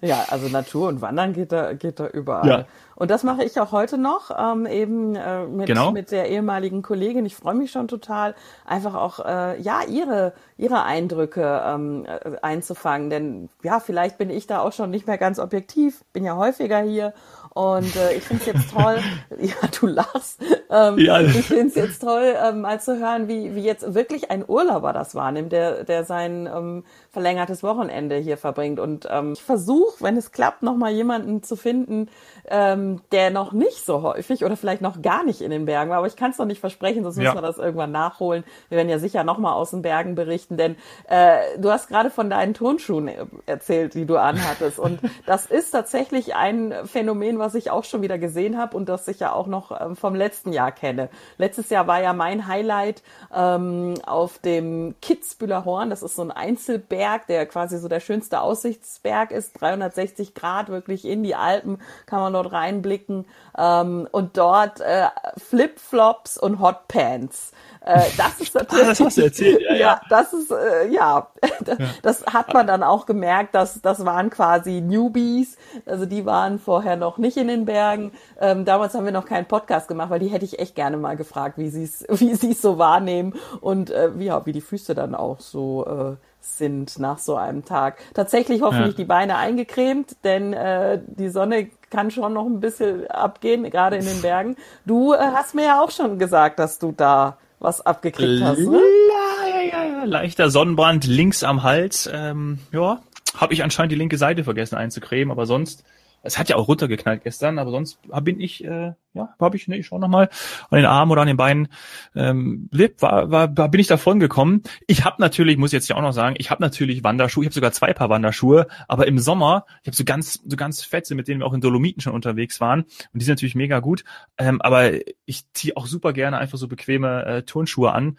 ja, 0.00 0.24
also 0.28 0.48
Natur 0.48 0.88
und 0.88 1.00
Wandern 1.00 1.32
geht 1.32 1.52
da, 1.52 1.72
geht 1.74 2.00
da 2.00 2.08
überall. 2.08 2.48
Ja. 2.48 2.66
Und 2.96 3.10
das 3.10 3.22
mache 3.22 3.44
ich 3.44 3.58
auch 3.60 3.72
heute 3.72 3.98
noch, 3.98 4.30
ähm, 4.36 4.66
eben 4.66 5.14
äh, 5.16 5.46
mit, 5.46 5.66
genau. 5.66 5.90
mit 5.90 6.10
der 6.10 6.28
ehemaligen 6.28 6.82
Kollegin. 6.82 7.26
Ich 7.26 7.36
freue 7.36 7.54
mich 7.54 7.70
schon 7.70 7.88
total, 7.88 8.34
einfach 8.64 8.94
auch 8.94 9.24
äh, 9.24 9.60
ja 9.60 9.82
ihre 9.88 10.32
ihre 10.56 10.84
Eindrücke 10.84 11.62
ähm, 11.66 12.06
äh, 12.06 12.36
einzufangen. 12.42 13.10
Denn 13.10 13.48
ja, 13.62 13.80
vielleicht 13.80 14.18
bin 14.18 14.30
ich 14.30 14.46
da 14.46 14.60
auch 14.60 14.72
schon 14.72 14.90
nicht 14.90 15.06
mehr 15.06 15.18
ganz 15.18 15.38
objektiv. 15.38 16.04
Bin 16.12 16.24
ja 16.24 16.36
häufiger 16.36 16.80
hier 16.80 17.12
und 17.54 17.94
äh, 17.94 18.14
ich 18.14 18.24
finde 18.24 18.42
es 18.42 18.46
jetzt 18.46 18.72
toll, 18.72 18.98
ja, 19.38 19.68
du 19.80 19.86
lachst. 19.86 20.40
Ähm, 20.70 20.98
ja. 20.98 21.20
Ich 21.20 21.46
finde 21.46 21.68
es 21.68 21.76
jetzt 21.76 22.00
toll, 22.00 22.34
ähm, 22.44 22.62
mal 22.62 22.80
zu 22.80 22.98
hören, 22.98 23.28
wie, 23.28 23.54
wie 23.54 23.62
jetzt 23.62 23.94
wirklich 23.94 24.30
ein 24.32 24.44
Urlauber 24.46 24.92
das 24.92 25.14
wahrnimmt, 25.14 25.52
der, 25.52 25.84
der 25.84 26.04
sein 26.04 26.48
ähm, 26.52 26.84
verlängertes 27.10 27.62
Wochenende 27.62 28.16
hier 28.16 28.36
verbringt. 28.38 28.80
Und 28.80 29.06
ähm, 29.08 29.34
ich 29.34 29.42
versuche, 29.42 30.02
wenn 30.02 30.16
es 30.16 30.32
klappt, 30.32 30.64
nochmal 30.64 30.92
jemanden 30.92 31.44
zu 31.44 31.54
finden, 31.54 32.08
ähm, 32.48 32.83
der 33.12 33.30
noch 33.30 33.52
nicht 33.52 33.84
so 33.84 34.02
häufig 34.02 34.44
oder 34.44 34.56
vielleicht 34.56 34.82
noch 34.82 35.02
gar 35.02 35.24
nicht 35.24 35.40
in 35.40 35.50
den 35.50 35.66
Bergen 35.66 35.90
war. 35.90 35.98
Aber 35.98 36.06
ich 36.06 36.16
kann 36.16 36.30
es 36.30 36.38
noch 36.38 36.46
nicht 36.46 36.60
versprechen, 36.60 37.02
sonst 37.02 37.16
ja. 37.16 37.24
müssen 37.24 37.36
wir 37.36 37.42
das 37.42 37.58
irgendwann 37.58 37.92
nachholen. 37.92 38.44
Wir 38.68 38.78
werden 38.78 38.88
ja 38.88 38.98
sicher 38.98 39.24
nochmal 39.24 39.54
aus 39.54 39.70
den 39.70 39.82
Bergen 39.82 40.14
berichten, 40.14 40.56
denn 40.56 40.76
äh, 41.08 41.58
du 41.58 41.70
hast 41.70 41.88
gerade 41.88 42.10
von 42.10 42.30
deinen 42.30 42.54
Turnschuhen 42.54 43.10
erzählt, 43.46 43.94
die 43.94 44.06
du 44.06 44.16
anhattest. 44.16 44.78
Und 44.78 45.00
das 45.26 45.46
ist 45.46 45.70
tatsächlich 45.70 46.34
ein 46.34 46.74
Phänomen, 46.84 47.38
was 47.38 47.54
ich 47.54 47.70
auch 47.70 47.84
schon 47.84 48.02
wieder 48.02 48.18
gesehen 48.18 48.58
habe 48.58 48.76
und 48.76 48.88
das 48.88 49.08
ich 49.08 49.20
ja 49.20 49.32
auch 49.32 49.46
noch 49.46 49.78
ähm, 49.80 49.96
vom 49.96 50.14
letzten 50.14 50.52
Jahr 50.52 50.72
kenne. 50.72 51.08
Letztes 51.38 51.70
Jahr 51.70 51.86
war 51.86 52.02
ja 52.02 52.12
mein 52.12 52.46
Highlight 52.46 53.02
ähm, 53.34 53.94
auf 54.06 54.38
dem 54.38 54.94
Kitzbühler 55.00 55.64
Horn. 55.64 55.90
Das 55.90 56.02
ist 56.02 56.16
so 56.16 56.22
ein 56.22 56.30
Einzelberg, 56.30 57.26
der 57.26 57.46
quasi 57.46 57.78
so 57.78 57.88
der 57.88 58.00
schönste 58.00 58.40
Aussichtsberg 58.40 59.30
ist. 59.30 59.60
360 59.60 60.34
Grad 60.34 60.68
wirklich 60.68 61.04
in 61.04 61.22
die 61.22 61.34
Alpen 61.34 61.78
kann 62.06 62.20
man 62.20 62.32
dort 62.32 62.52
reinblicken. 62.74 63.26
Ähm, 63.56 64.08
und 64.10 64.36
dort 64.36 64.80
äh, 64.80 65.06
Flipflops 65.36 66.38
und 66.38 66.60
Hotpants. 66.60 67.52
Äh, 67.80 68.00
das 68.16 68.40
ist 68.40 68.54
natürlich. 68.54 68.74
Ah, 68.84 68.88
das 68.88 69.00
hast 69.00 69.18
du 69.18 69.22
erzählt, 69.22 69.60
ja. 69.60 69.72
ja, 69.74 69.80
ja. 69.80 70.00
das 70.08 70.32
ist, 70.32 70.50
äh, 70.50 70.88
ja. 70.88 71.28
Das, 71.64 71.78
ja. 71.78 71.86
das 72.02 72.26
hat 72.26 72.52
man 72.52 72.66
dann 72.66 72.82
auch 72.82 73.06
gemerkt, 73.06 73.54
dass 73.54 73.80
das 73.82 74.04
waren 74.04 74.30
quasi 74.30 74.80
Newbies. 74.80 75.56
Also 75.86 76.06
die 76.06 76.26
waren 76.26 76.58
vorher 76.58 76.96
noch 76.96 77.18
nicht 77.18 77.36
in 77.36 77.48
den 77.48 77.66
Bergen. 77.66 78.12
Ähm, 78.40 78.64
damals 78.64 78.94
haben 78.94 79.04
wir 79.04 79.12
noch 79.12 79.26
keinen 79.26 79.46
Podcast 79.46 79.88
gemacht, 79.88 80.10
weil 80.10 80.18
die 80.18 80.28
hätte 80.28 80.44
ich 80.44 80.58
echt 80.58 80.74
gerne 80.74 80.96
mal 80.96 81.16
gefragt, 81.16 81.58
wie 81.58 81.68
sie 81.68 81.84
es 81.84 82.04
wie 82.08 82.34
sie 82.34 82.52
es 82.52 82.62
so 82.62 82.78
wahrnehmen 82.78 83.34
und 83.60 83.90
äh, 83.90 84.18
wie, 84.18 84.26
ja, 84.26 84.44
wie 84.46 84.52
die 84.52 84.60
Füße 84.60 84.94
dann 84.94 85.14
auch 85.14 85.40
so 85.40 85.84
äh, 85.86 86.16
sind 86.40 86.98
nach 86.98 87.18
so 87.18 87.36
einem 87.36 87.64
Tag. 87.64 87.98
Tatsächlich 88.14 88.62
hoffentlich 88.62 88.92
ja. 88.92 88.96
die 88.96 89.04
Beine 89.04 89.36
eingecremt, 89.36 90.16
denn 90.24 90.52
äh, 90.52 91.00
die 91.06 91.28
Sonne 91.28 91.68
kann 91.94 92.10
schon 92.10 92.32
noch 92.32 92.46
ein 92.46 92.60
bisschen 92.60 93.06
abgehen, 93.08 93.70
gerade 93.70 93.96
in 93.96 94.04
den 94.04 94.20
Bergen. 94.20 94.56
Du 94.84 95.14
äh, 95.14 95.18
hast 95.18 95.54
mir 95.54 95.64
ja 95.64 95.80
auch 95.80 95.90
schon 95.90 96.18
gesagt, 96.18 96.58
dass 96.58 96.78
du 96.78 96.92
da 96.92 97.38
was 97.60 97.80
abgekriegt 97.80 98.42
hast. 98.42 98.58
Ne? 98.58 98.80
Ja, 99.08 99.60
ja, 99.62 99.84
ja, 99.84 100.04
leichter 100.04 100.50
Sonnenbrand 100.50 101.06
links 101.06 101.44
am 101.44 101.62
Hals. 101.62 102.10
Ähm, 102.12 102.58
ja, 102.72 103.00
habe 103.36 103.54
ich 103.54 103.62
anscheinend 103.62 103.92
die 103.92 103.96
linke 103.96 104.18
Seite 104.18 104.44
vergessen 104.44 104.76
einzucremen, 104.76 105.30
aber 105.30 105.46
sonst 105.46 105.84
es 106.24 106.38
hat 106.38 106.48
ja 106.48 106.56
auch 106.56 106.68
runtergeknallt 106.68 107.22
gestern, 107.22 107.58
aber 107.58 107.70
sonst 107.70 107.98
bin 108.22 108.40
ich, 108.40 108.64
äh, 108.64 108.92
ja, 109.12 109.34
habe 109.38 109.56
ich, 109.56 109.68
ne, 109.68 109.76
ich 109.76 109.86
schau 109.86 109.98
nochmal 109.98 110.28
an 110.70 110.76
den 110.78 110.86
Armen 110.86 111.12
oder 111.12 111.20
an 111.20 111.28
den 111.28 111.36
Beinen, 111.36 111.68
ähm, 112.16 112.68
war, 112.98 113.30
war, 113.30 113.56
war, 113.56 113.68
bin 113.68 113.80
ich 113.80 113.86
davon 113.86 114.18
gekommen. 114.18 114.62
Ich 114.86 115.04
habe 115.04 115.16
natürlich, 115.20 115.56
muss 115.56 115.70
ich 115.70 115.74
jetzt 115.74 115.88
ja 115.88 115.96
auch 115.96 116.02
noch 116.02 116.12
sagen, 116.12 116.34
ich 116.38 116.50
habe 116.50 116.62
natürlich 116.62 117.04
Wanderschuhe, 117.04 117.44
ich 117.44 117.48
habe 117.48 117.54
sogar 117.54 117.72
zwei 117.72 117.92
Paar 117.92 118.08
Wanderschuhe, 118.08 118.66
aber 118.88 119.06
im 119.06 119.18
Sommer, 119.18 119.66
ich 119.82 119.88
habe 119.88 119.96
so 119.96 120.04
ganz, 120.04 120.40
so 120.44 120.56
ganz 120.56 120.82
fette, 120.82 121.14
mit 121.14 121.28
denen 121.28 121.40
wir 121.40 121.46
auch 121.46 121.54
in 121.54 121.60
Dolomiten 121.60 122.00
schon 122.00 122.14
unterwegs 122.14 122.60
waren 122.60 122.80
und 122.82 123.20
die 123.20 123.24
sind 123.24 123.34
natürlich 123.34 123.54
mega 123.54 123.80
gut, 123.80 124.04
ähm, 124.38 124.60
aber 124.62 124.92
ich 125.26 125.44
ziehe 125.52 125.76
auch 125.76 125.86
super 125.86 126.12
gerne 126.12 126.38
einfach 126.38 126.58
so 126.58 126.68
bequeme 126.68 127.24
äh, 127.24 127.42
Turnschuhe 127.42 127.92
an. 127.92 128.18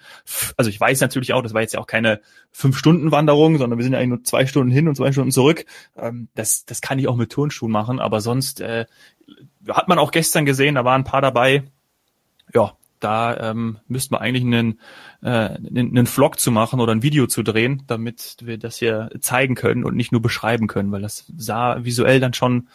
Also 0.58 0.70
ich 0.70 0.80
weiß 0.80 1.02
natürlich 1.02 1.34
auch, 1.34 1.42
das 1.42 1.54
war 1.54 1.62
jetzt 1.62 1.74
ja 1.74 1.80
auch 1.80 1.88
keine 1.88 2.22
fünf 2.52 2.78
Stunden 2.78 3.12
Wanderung, 3.12 3.58
sondern 3.58 3.78
wir 3.78 3.84
sind 3.84 3.94
ja 3.94 4.00
eigentlich 4.00 4.10
nur 4.10 4.24
zwei 4.24 4.46
Stunden 4.46 4.72
hin 4.72 4.88
und 4.88 4.96
zwei 4.96 5.12
Stunden 5.12 5.32
zurück. 5.32 5.66
Ähm, 5.98 6.30
das, 6.36 6.66
das 6.66 6.82
kann 6.82 7.00
ich 7.00 7.08
auch 7.08 7.16
mit 7.16 7.32
Turnschuhen 7.32 7.72
machen, 7.72 7.95
aber 8.00 8.22
sonst 8.22 8.62
äh, 8.62 8.86
hat 9.70 9.88
man 9.88 10.00
auch 10.00 10.12
gestern 10.12 10.46
gesehen, 10.46 10.76
da 10.76 10.86
waren 10.86 11.02
ein 11.02 11.06
paar 11.06 11.22
dabei. 11.22 11.64
Ja, 12.54 12.74
da 13.00 13.52
ähm, 13.52 13.78
müssten 13.88 14.16
wir 14.16 14.22
eigentlich 14.22 14.44
einen, 14.44 14.80
äh, 15.22 15.30
einen, 15.30 15.90
einen 15.90 16.08
Vlog 16.08 16.40
zu 16.40 16.52
machen 16.52 16.80
oder 16.80 16.94
ein 16.94 17.04
Video 17.04 17.28
zu 17.28 17.44
drehen, 17.44 17.84
damit 17.88 18.38
wir 18.42 18.58
das 18.58 18.78
hier 18.78 19.10
zeigen 19.20 19.56
können 19.56 19.84
und 19.84 19.96
nicht 19.96 20.12
nur 20.12 20.22
beschreiben 20.22 20.68
können, 20.68 20.92
weil 20.92 21.02
das 21.02 21.26
sah 21.38 21.84
visuell 21.84 22.20
dann 22.20 22.34
schon 22.34 22.68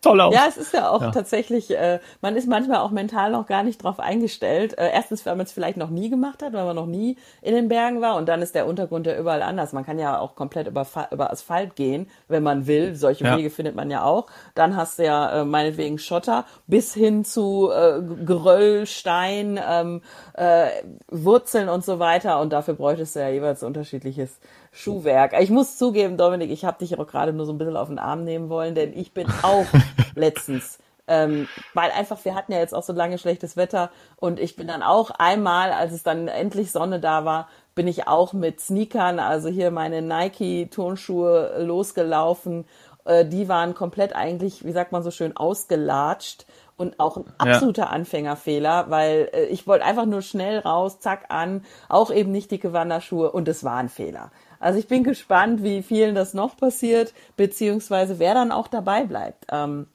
toll 0.00 0.20
aus. 0.20 0.34
Ja, 0.34 0.46
es 0.48 0.56
ist 0.56 0.72
ja 0.72 0.90
auch 0.90 1.02
ja. 1.02 1.10
tatsächlich, 1.10 1.70
äh, 1.70 2.00
man 2.20 2.36
ist 2.36 2.48
manchmal 2.48 2.78
auch 2.78 2.90
mental 2.90 3.30
noch 3.30 3.46
gar 3.46 3.62
nicht 3.62 3.82
drauf 3.82 4.00
eingestellt. 4.00 4.78
Äh, 4.78 4.90
erstens, 4.92 5.24
weil 5.26 5.36
man 5.36 5.46
es 5.46 5.52
vielleicht 5.52 5.76
noch 5.76 5.90
nie 5.90 6.10
gemacht 6.10 6.42
hat, 6.42 6.52
weil 6.52 6.64
man 6.64 6.76
noch 6.76 6.86
nie 6.86 7.16
in 7.42 7.54
den 7.54 7.68
Bergen 7.68 8.00
war 8.00 8.16
und 8.16 8.28
dann 8.28 8.42
ist 8.42 8.54
der 8.54 8.66
Untergrund 8.66 9.06
ja 9.06 9.16
überall 9.18 9.42
anders. 9.42 9.72
Man 9.72 9.84
kann 9.84 9.98
ja 9.98 10.18
auch 10.18 10.34
komplett 10.34 10.66
über, 10.66 10.86
über 11.10 11.30
Asphalt 11.30 11.76
gehen, 11.76 12.08
wenn 12.28 12.42
man 12.42 12.66
will. 12.66 12.94
Solche 12.94 13.24
ja. 13.24 13.36
Wege 13.36 13.50
findet 13.50 13.74
man 13.74 13.90
ja 13.90 14.04
auch. 14.04 14.26
Dann 14.54 14.76
hast 14.76 14.98
du 14.98 15.04
ja 15.04 15.40
äh, 15.40 15.44
meinetwegen 15.44 15.98
Schotter 15.98 16.44
bis 16.66 16.94
hin 16.94 17.24
zu 17.24 17.70
äh, 17.70 18.00
Geröll, 18.24 18.86
Stein, 18.86 19.60
ähm, 19.66 20.02
äh, 20.34 20.68
Wurzeln 21.08 21.68
und 21.68 21.84
so 21.84 21.98
weiter 21.98 22.40
und 22.40 22.52
dafür 22.52 22.74
bräuchtest 22.74 23.16
du 23.16 23.20
ja 23.20 23.28
jeweils 23.28 23.62
unterschiedliches 23.62 24.38
Schuhwerk. 24.72 25.34
Ich 25.40 25.50
muss 25.50 25.76
zugeben, 25.76 26.16
Dominik, 26.16 26.50
ich 26.50 26.64
habe 26.64 26.78
dich 26.78 26.98
auch 26.98 27.06
gerade 27.06 27.32
nur 27.32 27.46
so 27.46 27.52
ein 27.52 27.58
bisschen 27.58 27.76
auf 27.76 27.88
den 27.88 27.98
Arm 27.98 28.24
nehmen 28.24 28.48
wollen, 28.48 28.74
denn 28.74 28.96
ich 28.96 29.12
bin 29.12 29.26
auch 29.42 29.66
letztens, 30.14 30.78
ähm, 31.06 31.48
weil 31.74 31.90
einfach 31.90 32.24
wir 32.24 32.34
hatten 32.34 32.52
ja 32.52 32.58
jetzt 32.58 32.74
auch 32.74 32.82
so 32.82 32.92
lange 32.92 33.18
schlechtes 33.18 33.56
Wetter 33.56 33.90
und 34.16 34.38
ich 34.38 34.56
bin 34.56 34.68
dann 34.68 34.82
auch 34.82 35.10
einmal, 35.10 35.72
als 35.72 35.92
es 35.92 36.02
dann 36.02 36.28
endlich 36.28 36.70
Sonne 36.70 37.00
da 37.00 37.24
war, 37.24 37.48
bin 37.74 37.86
ich 37.86 38.08
auch 38.08 38.32
mit 38.32 38.60
Sneakern, 38.60 39.18
also 39.20 39.48
hier 39.48 39.70
meine 39.70 40.02
Nike 40.02 40.68
Turnschuhe 40.70 41.62
losgelaufen. 41.62 42.66
Äh, 43.04 43.24
die 43.24 43.48
waren 43.48 43.74
komplett 43.74 44.14
eigentlich, 44.14 44.64
wie 44.64 44.72
sagt 44.72 44.92
man 44.92 45.02
so 45.02 45.10
schön, 45.10 45.36
ausgelatscht 45.36 46.44
und 46.76 47.00
auch 47.00 47.16
ein 47.16 47.24
absoluter 47.38 47.82
ja. 47.82 47.88
Anfängerfehler, 47.88 48.90
weil 48.90 49.30
äh, 49.32 49.44
ich 49.46 49.66
wollte 49.66 49.84
einfach 49.84 50.06
nur 50.06 50.22
schnell 50.22 50.58
raus, 50.58 51.00
zack 51.00 51.26
an, 51.28 51.64
auch 51.88 52.10
eben 52.10 52.32
nicht 52.32 52.50
dicke 52.50 52.72
Wanderschuhe 52.72 53.30
und 53.30 53.48
es 53.48 53.64
war 53.64 53.76
ein 53.76 53.88
Fehler. 53.88 54.30
Also 54.60 54.78
ich 54.78 54.88
bin 54.88 55.04
gespannt, 55.04 55.62
wie 55.62 55.82
vielen 55.82 56.14
das 56.14 56.34
noch 56.34 56.56
passiert, 56.56 57.14
beziehungsweise 57.36 58.18
wer 58.18 58.34
dann 58.34 58.52
auch 58.52 58.68
dabei 58.68 59.04
bleibt. 59.04 59.46
Ähm, 59.50 59.86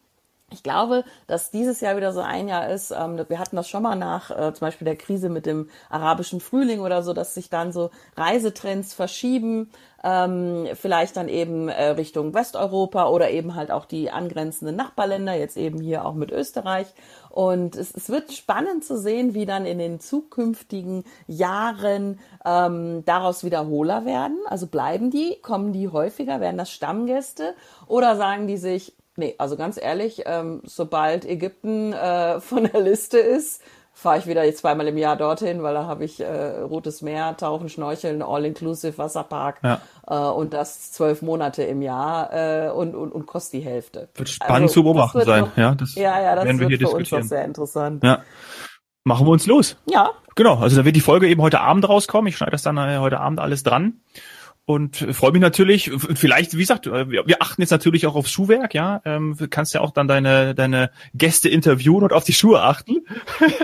ich 0.53 0.63
glaube, 0.63 1.03
dass 1.27 1.51
dieses 1.51 1.81
Jahr 1.81 1.98
wieder 1.98 2.13
so 2.13 2.22
ein 2.22 2.48
Jahr 2.48 2.69
ist. 2.69 2.91
Ähm, 2.91 3.19
wir 3.27 3.39
hatten 3.39 3.55
das 3.55 3.67
schon 3.67 3.83
mal 3.83 3.95
nach 3.95 4.29
äh, 4.29 4.53
zum 4.53 4.67
Beispiel 4.67 4.86
der 4.86 4.95
Krise 4.95 5.29
mit 5.29 5.45
dem 5.45 5.69
arabischen 5.89 6.39
Frühling 6.39 6.79
oder 6.79 7.03
so, 7.03 7.13
dass 7.13 7.33
sich 7.33 7.50
dann 7.50 7.74
so 7.74 7.89
Reisetrends 8.15 8.93
verschieben, 8.93 9.72
ähm, 10.03 10.67
vielleicht 10.75 11.17
dann 11.17 11.29
eben 11.29 11.69
äh, 11.69 11.89
Richtung 11.91 12.33
Westeuropa 12.33 13.07
oder 13.07 13.31
eben 13.31 13.55
halt 13.55 13.72
auch 13.72 13.86
die 13.86 14.12
angrenzenden 14.12 14.75
Nachbarländer, 14.75 15.33
jetzt 15.33 15.57
eben 15.57 15.79
hier 15.79 16.05
auch 16.05 16.13
mit 16.13 16.31
Österreich. 16.31 16.88
Und 17.29 17.75
es, 17.75 17.91
es 17.95 18.10
wird 18.10 18.31
spannend 18.31 18.83
zu 18.83 18.98
sehen, 18.98 19.33
wie 19.33 19.45
dann 19.45 19.65
in 19.65 19.79
den 19.79 20.00
zukünftigen 20.00 21.03
Jahren 21.25 22.19
ähm, 22.45 23.03
daraus 23.05 23.43
Wiederholer 23.43 24.05
werden. 24.05 24.38
Also 24.48 24.67
bleiben 24.67 25.10
die, 25.10 25.38
kommen 25.41 25.74
die 25.74 25.89
häufiger, 25.89 26.41
werden 26.41 26.57
das 26.57 26.69
Stammgäste 26.72 27.55
oder 27.88 28.17
sagen 28.17 28.45
die 28.45 28.57
sich, 28.57 28.93
Nee, 29.15 29.36
also 29.38 29.55
ganz 29.58 29.79
ehrlich, 29.82 30.24
ähm, 30.25 30.62
sobald 30.63 31.25
Ägypten 31.25 31.93
äh, 31.93 32.39
von 32.41 32.63
der 32.63 32.82
Liste 32.82 33.20
ist, 33.20 33.62
fahre 33.93 34.17
ich 34.17 34.25
wieder 34.25 34.51
zweimal 34.55 34.88
im 34.88 34.98
Jahr 34.98 35.15
dorthin, 35.15 35.62
weil 35.62 35.75
da 35.75 35.86
habe 35.86 36.03
ich 36.03 36.20
äh, 36.20 36.62
Rotes 36.62 37.03
Meer, 37.03 37.38
Tauchen, 37.38 37.70
Schnorcheln, 37.70 38.24
All-Inclusive 38.24 38.98
Wasserpark 38.98 39.60
ja. 39.63 39.82
äh, 40.08 40.15
und 40.15 40.53
das 40.53 40.91
zwölf 40.91 41.22
Monate 41.22 41.63
im 41.63 41.84
Jahr 41.84 42.34
äh, 42.34 42.72
und, 42.72 42.96
und, 42.96 43.12
und 43.12 43.27
kostet 43.27 43.62
die 43.62 43.65
Hälfte. 43.65 44.10
Wird 44.15 44.29
spannend 44.29 44.63
also, 44.63 44.74
zu 44.74 44.84
beobachten 44.84 45.22
sein. 45.22 45.41
Noch, 45.41 45.58
ja, 45.58 45.75
das 45.75 45.93
ja, 45.93 46.20
ja, 46.20 46.36
das 46.36 46.46
werden 46.46 46.60
wir 46.60 46.70
wird 46.70 46.82
hier 46.82 46.89
für 46.89 46.96
uns 46.96 47.13
auch 47.13 47.22
sehr 47.22 47.46
interessant. 47.46 48.03
Ja. 48.03 48.24
Machen 49.03 49.27
wir 49.27 49.32
uns 49.32 49.46
los. 49.46 49.77
Ja. 49.86 50.12
Genau, 50.36 50.58
also 50.58 50.75
da 50.75 50.86
wird 50.86 50.96
die 50.96 51.01
Folge 51.01 51.27
eben 51.27 51.41
heute 51.41 51.60
Abend 51.60 51.88
rauskommen. 51.88 52.27
Ich 52.27 52.38
schneide 52.38 52.53
das 52.53 52.63
dann 52.63 52.77
äh, 52.77 52.98
heute 52.98 53.20
Abend 53.20 53.39
alles 53.39 53.62
dran 53.62 54.01
und 54.65 54.96
freue 54.96 55.32
mich 55.32 55.41
natürlich. 55.41 55.91
Vielleicht, 56.15 56.53
wie 56.53 56.60
gesagt, 56.60 56.86
wir 56.86 57.41
achten 57.41 57.62
jetzt 57.62 57.72
natürlich 57.72 58.08
auch 58.08 58.15
aufs 58.15 58.32
Schuhwerk, 58.32 58.74
ja. 58.74 59.01
Ähm, 59.05 59.36
du 59.38 59.48
kannst 59.48 59.74
ja 59.74 59.82
auch 59.82 59.91
dann 59.91 60.08
deine 60.08 60.55
deine 60.55 60.89
Gäste 61.13 61.50
interviewen 61.50 62.03
und 62.03 62.13
auf 62.13 62.24
die 62.24 62.34
Schuhe 62.34 62.62
achten. 62.62 63.05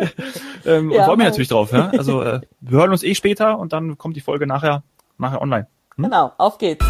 ähm, 0.66 0.92
ja, 0.92 1.06
freue 1.06 1.18
mich 1.18 1.26
natürlich 1.26 1.50
drauf. 1.50 1.72
Ja? 1.72 1.90
Also 1.90 2.22
äh, 2.22 2.42
wir 2.60 2.78
hören 2.78 2.92
uns 2.92 3.04
eh 3.04 3.16
später 3.16 3.60
und 3.60 3.72
dann 3.72 3.98
kommt 3.98 4.16
die 4.18 4.22
Folge 4.22 4.46
nachher 4.46 4.84
nachher 5.18 5.42
online. 5.42 5.68
Hm? 5.96 6.06
Genau, 6.06 6.34
auf 6.38 6.58
geht's. 6.58 6.86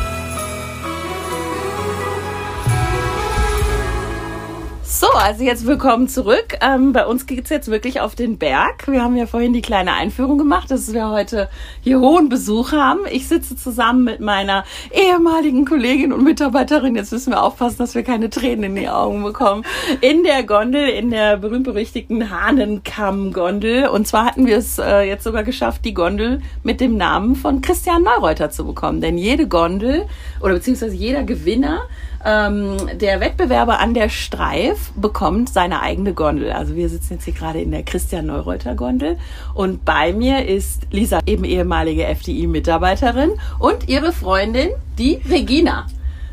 So, 5.00 5.08
also 5.14 5.46
jetzt 5.46 5.66
willkommen 5.66 6.10
zurück. 6.10 6.58
Ähm, 6.60 6.92
bei 6.92 7.06
uns 7.06 7.26
geht's 7.26 7.50
jetzt 7.50 7.72
wirklich 7.72 8.02
auf 8.02 8.16
den 8.16 8.38
Berg. 8.38 8.86
Wir 8.90 9.02
haben 9.02 9.16
ja 9.16 9.28
vorhin 9.28 9.54
die 9.54 9.62
kleine 9.62 9.94
Einführung 9.94 10.38
gemacht, 10.38 10.70
dass 10.72 10.92
wir 10.94 11.10
heute 11.10 11.48
hier 11.80 12.02
hohen 12.02 12.28
Besuch 12.28 12.74
haben. 12.74 13.00
Ich 13.10 13.30
sitze 13.30 13.56
zusammen 13.56 14.04
mit 14.04 14.20
meiner 14.20 14.66
ehemaligen 14.92 15.64
Kollegin 15.64 16.12
und 16.12 16.26
Mitarbeiterin. 16.26 16.98
Jetzt 16.98 17.14
müssen 17.14 17.32
wir 17.32 17.42
aufpassen, 17.42 17.78
dass 17.78 17.96
wir 17.96 18.04
keine 18.04 18.30
Tränen 18.30 18.66
in 18.66 18.76
die 18.76 18.90
Augen 18.90 19.24
bekommen. 19.24 19.64
In 20.02 20.26
der 20.26 20.44
Gondel, 20.44 20.90
in 20.90 21.12
der 21.12 21.38
berühmt-berüchtigten 21.38 22.30
Hahnenkamm-Gondel. 22.30 23.88
Und 23.88 24.06
zwar 24.06 24.26
hatten 24.26 24.48
wir 24.48 24.58
es 24.58 24.80
äh, 24.80 25.04
jetzt 25.04 25.24
sogar 25.24 25.46
geschafft, 25.46 25.86
die 25.86 25.94
Gondel 25.94 26.42
mit 26.64 26.82
dem 26.82 26.98
Namen 26.98 27.38
von 27.38 27.62
Christian 27.62 28.04
Neureuter 28.04 28.50
zu 28.50 28.66
bekommen. 28.66 29.00
Denn 29.00 29.18
jede 29.18 29.48
Gondel 29.48 30.08
oder 30.42 30.56
beziehungsweise 30.56 30.98
jeder 30.98 31.24
Gewinner 31.24 31.84
ähm, 32.26 32.78
der 32.98 33.20
Wettbewerber 33.20 33.80
an 33.80 33.94
der 33.94 34.10
Streif 34.10 34.92
bekommt 34.96 35.50
seine 35.50 35.82
eigene 35.82 36.14
Gondel. 36.14 36.52
Also 36.52 36.76
wir 36.76 36.90
sitzen 36.90 37.14
jetzt 37.14 37.26
hier 37.26 37.34
gerade 37.34 37.62
in 37.62 37.72
der 37.72 37.84
Christian 37.84 38.28
Neureuter 38.28 38.76
Gondel 38.76 39.18
und 39.54 39.86
bei 39.86 40.14
mir 40.14 40.46
ist 40.46 40.88
Lisa, 40.92 41.20
eben 41.26 41.44
ehemalige 41.44 42.06
FDI-Mitarbeiterin 42.06 43.32
und 43.60 43.88
ihre 43.88 44.12
Freundin, 44.12 44.70
die 44.98 45.22
Regina. 45.30 45.88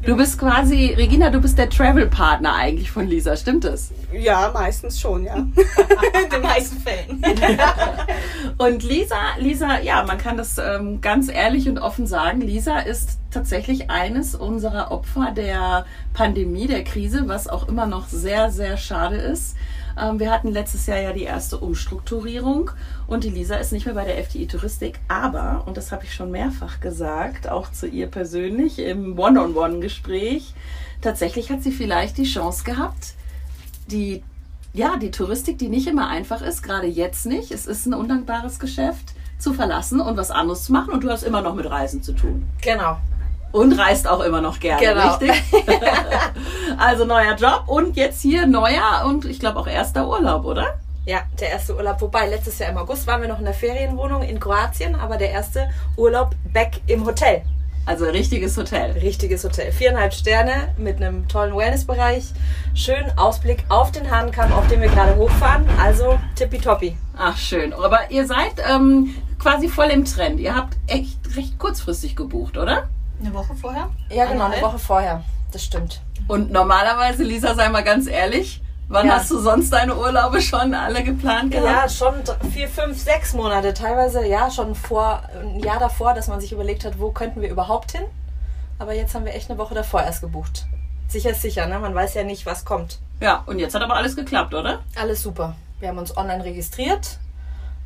Du 0.06 0.16
bist 0.16 0.38
quasi, 0.38 0.94
Regina, 0.96 1.30
du 1.30 1.40
bist 1.40 1.58
der 1.58 1.68
Travel-Partner 1.68 2.54
eigentlich 2.54 2.92
von 2.92 3.08
Lisa, 3.08 3.36
stimmt 3.36 3.64
das? 3.64 3.90
Ja, 4.12 4.52
meistens 4.54 5.00
schon, 5.00 5.24
ja. 5.24 5.34
In 5.34 5.52
den 6.32 6.42
meisten 6.42 6.80
Fällen. 6.80 7.20
und 8.58 8.84
Lisa, 8.84 9.16
Lisa, 9.40 9.80
ja, 9.80 10.04
man 10.04 10.16
kann 10.16 10.36
das 10.36 10.58
ähm, 10.58 11.00
ganz 11.00 11.28
ehrlich 11.28 11.68
und 11.68 11.78
offen 11.78 12.06
sagen, 12.06 12.40
Lisa 12.40 12.78
ist 12.78 13.18
tatsächlich 13.32 13.90
eines 13.90 14.36
unserer 14.36 14.92
Opfer 14.92 15.32
der 15.32 15.86
Pandemie, 16.14 16.68
der 16.68 16.84
Krise, 16.84 17.24
was 17.26 17.48
auch 17.48 17.66
immer 17.66 17.86
noch 17.86 18.06
sehr, 18.06 18.52
sehr 18.52 18.76
schade 18.76 19.16
ist. 19.16 19.56
Ähm, 19.98 20.18
wir 20.18 20.30
hatten 20.30 20.48
letztes 20.48 20.86
Jahr 20.86 20.98
ja 20.98 21.12
die 21.12 21.22
erste 21.22 21.58
Umstrukturierung 21.58 22.70
und 23.06 23.24
die 23.24 23.30
Lisa 23.30 23.56
ist 23.56 23.72
nicht 23.72 23.86
mehr 23.86 23.94
bei 23.94 24.04
der 24.04 24.18
FDI 24.18 24.46
Touristik, 24.46 25.00
aber, 25.08 25.62
und 25.66 25.76
das 25.76 25.92
habe 25.92 26.04
ich 26.04 26.14
schon 26.14 26.30
mehrfach 26.30 26.80
gesagt, 26.80 27.48
auch 27.48 27.70
zu 27.72 27.86
ihr 27.86 28.06
persönlich 28.06 28.78
im 28.78 29.18
One-on-One-Gespräch, 29.18 30.54
tatsächlich 31.00 31.50
hat 31.50 31.62
sie 31.62 31.72
vielleicht 31.72 32.18
die 32.18 32.24
Chance 32.24 32.64
gehabt, 32.64 33.14
die, 33.86 34.22
ja, 34.72 34.96
die 34.96 35.10
Touristik, 35.10 35.58
die 35.58 35.68
nicht 35.68 35.86
immer 35.86 36.08
einfach 36.08 36.42
ist, 36.42 36.62
gerade 36.62 36.86
jetzt 36.86 37.26
nicht, 37.26 37.50
es 37.50 37.66
ist 37.66 37.86
ein 37.86 37.94
undankbares 37.94 38.58
Geschäft, 38.58 39.14
zu 39.38 39.52
verlassen 39.52 40.00
und 40.00 40.16
was 40.16 40.30
anderes 40.30 40.64
zu 40.64 40.72
machen 40.72 40.94
und 40.94 41.04
du 41.04 41.10
hast 41.10 41.22
immer 41.22 41.42
noch 41.42 41.54
mit 41.54 41.68
Reisen 41.68 42.02
zu 42.02 42.12
tun. 42.12 42.48
Genau. 42.62 42.98
Und 43.56 43.72
reist 43.72 44.06
auch 44.06 44.20
immer 44.20 44.42
noch 44.42 44.60
gerne, 44.60 44.86
genau. 44.86 45.14
richtig? 45.14 45.42
also 46.78 47.06
neuer 47.06 47.34
Job 47.36 47.62
und 47.68 47.96
jetzt 47.96 48.20
hier 48.20 48.46
neuer 48.46 49.04
und 49.06 49.24
ich 49.24 49.40
glaube 49.40 49.58
auch 49.58 49.66
erster 49.66 50.06
Urlaub, 50.06 50.44
oder? 50.44 50.78
Ja, 51.06 51.20
der 51.40 51.50
erste 51.50 51.74
Urlaub. 51.74 52.02
Wobei, 52.02 52.28
letztes 52.28 52.58
Jahr 52.58 52.68
im 52.68 52.76
August 52.76 53.06
waren 53.06 53.22
wir 53.22 53.28
noch 53.28 53.38
in 53.38 53.46
der 53.46 53.54
Ferienwohnung 53.54 54.22
in 54.22 54.38
Kroatien, 54.40 54.94
aber 54.94 55.16
der 55.16 55.30
erste 55.30 55.70
Urlaub 55.96 56.32
back 56.52 56.80
im 56.86 57.06
Hotel. 57.06 57.42
Also 57.86 58.04
richtiges 58.04 58.58
Hotel. 58.58 58.90
Richtiges 58.90 59.42
Hotel. 59.42 59.72
Viereinhalb 59.72 60.12
Sterne 60.12 60.74
mit 60.76 60.96
einem 60.96 61.26
tollen 61.26 61.56
Wellnessbereich. 61.56 62.24
Schönen 62.74 63.16
Ausblick 63.16 63.64
auf 63.70 63.90
den 63.90 64.10
Hahnkamm, 64.10 64.52
auf 64.52 64.66
dem 64.66 64.82
wir 64.82 64.88
gerade 64.88 65.16
hochfahren. 65.16 65.64
Also 65.80 66.18
tippitoppi. 66.34 66.94
Ach, 67.16 67.38
schön. 67.38 67.72
Aber 67.72 68.10
ihr 68.10 68.26
seid 68.26 68.54
ähm, 68.70 69.14
quasi 69.38 69.68
voll 69.68 69.86
im 69.86 70.04
Trend. 70.04 70.40
Ihr 70.40 70.54
habt 70.54 70.76
echt 70.88 71.36
recht 71.36 71.58
kurzfristig 71.58 72.16
gebucht, 72.16 72.58
oder? 72.58 72.88
Eine 73.20 73.34
Woche 73.34 73.54
vorher? 73.54 73.88
Ja, 74.10 74.26
genau, 74.26 74.46
eine 74.46 74.60
Woche 74.62 74.78
vorher. 74.78 75.22
Das 75.52 75.64
stimmt. 75.64 76.02
Und 76.28 76.50
normalerweise, 76.50 77.22
Lisa, 77.22 77.54
sei 77.54 77.68
mal 77.68 77.82
ganz 77.82 78.06
ehrlich, 78.06 78.62
wann 78.88 79.06
ja. 79.06 79.14
hast 79.14 79.30
du 79.30 79.38
sonst 79.38 79.72
deine 79.72 79.96
Urlaube 79.96 80.40
schon 80.42 80.74
alle 80.74 81.02
geplant 81.02 81.52
gehabt? 81.52 81.66
Ja, 81.66 81.88
schon 81.88 82.14
vier, 82.52 82.68
fünf, 82.68 83.00
sechs 83.00 83.32
Monate. 83.32 83.72
Teilweise 83.72 84.26
ja 84.26 84.50
schon 84.50 84.74
vor 84.74 85.22
ein 85.40 85.60
Jahr 85.60 85.78
davor, 85.78 86.14
dass 86.14 86.28
man 86.28 86.40
sich 86.40 86.52
überlegt 86.52 86.84
hat, 86.84 86.98
wo 86.98 87.10
könnten 87.10 87.40
wir 87.40 87.48
überhaupt 87.48 87.92
hin. 87.92 88.04
Aber 88.78 88.92
jetzt 88.92 89.14
haben 89.14 89.24
wir 89.24 89.34
echt 89.34 89.50
eine 89.50 89.58
Woche 89.58 89.74
davor 89.74 90.02
erst 90.02 90.20
gebucht. 90.20 90.66
Sicher 91.08 91.30
ist 91.30 91.42
sicher, 91.42 91.66
ne? 91.66 91.78
Man 91.78 91.94
weiß 91.94 92.14
ja 92.14 92.24
nicht, 92.24 92.44
was 92.44 92.64
kommt. 92.64 92.98
Ja, 93.20 93.44
und 93.46 93.58
jetzt 93.58 93.74
hat 93.74 93.82
aber 93.82 93.94
alles 93.94 94.16
geklappt, 94.16 94.52
oder? 94.52 94.80
Alles 95.00 95.22
super. 95.22 95.54
Wir 95.78 95.88
haben 95.88 95.98
uns 95.98 96.16
online 96.16 96.44
registriert 96.44 97.18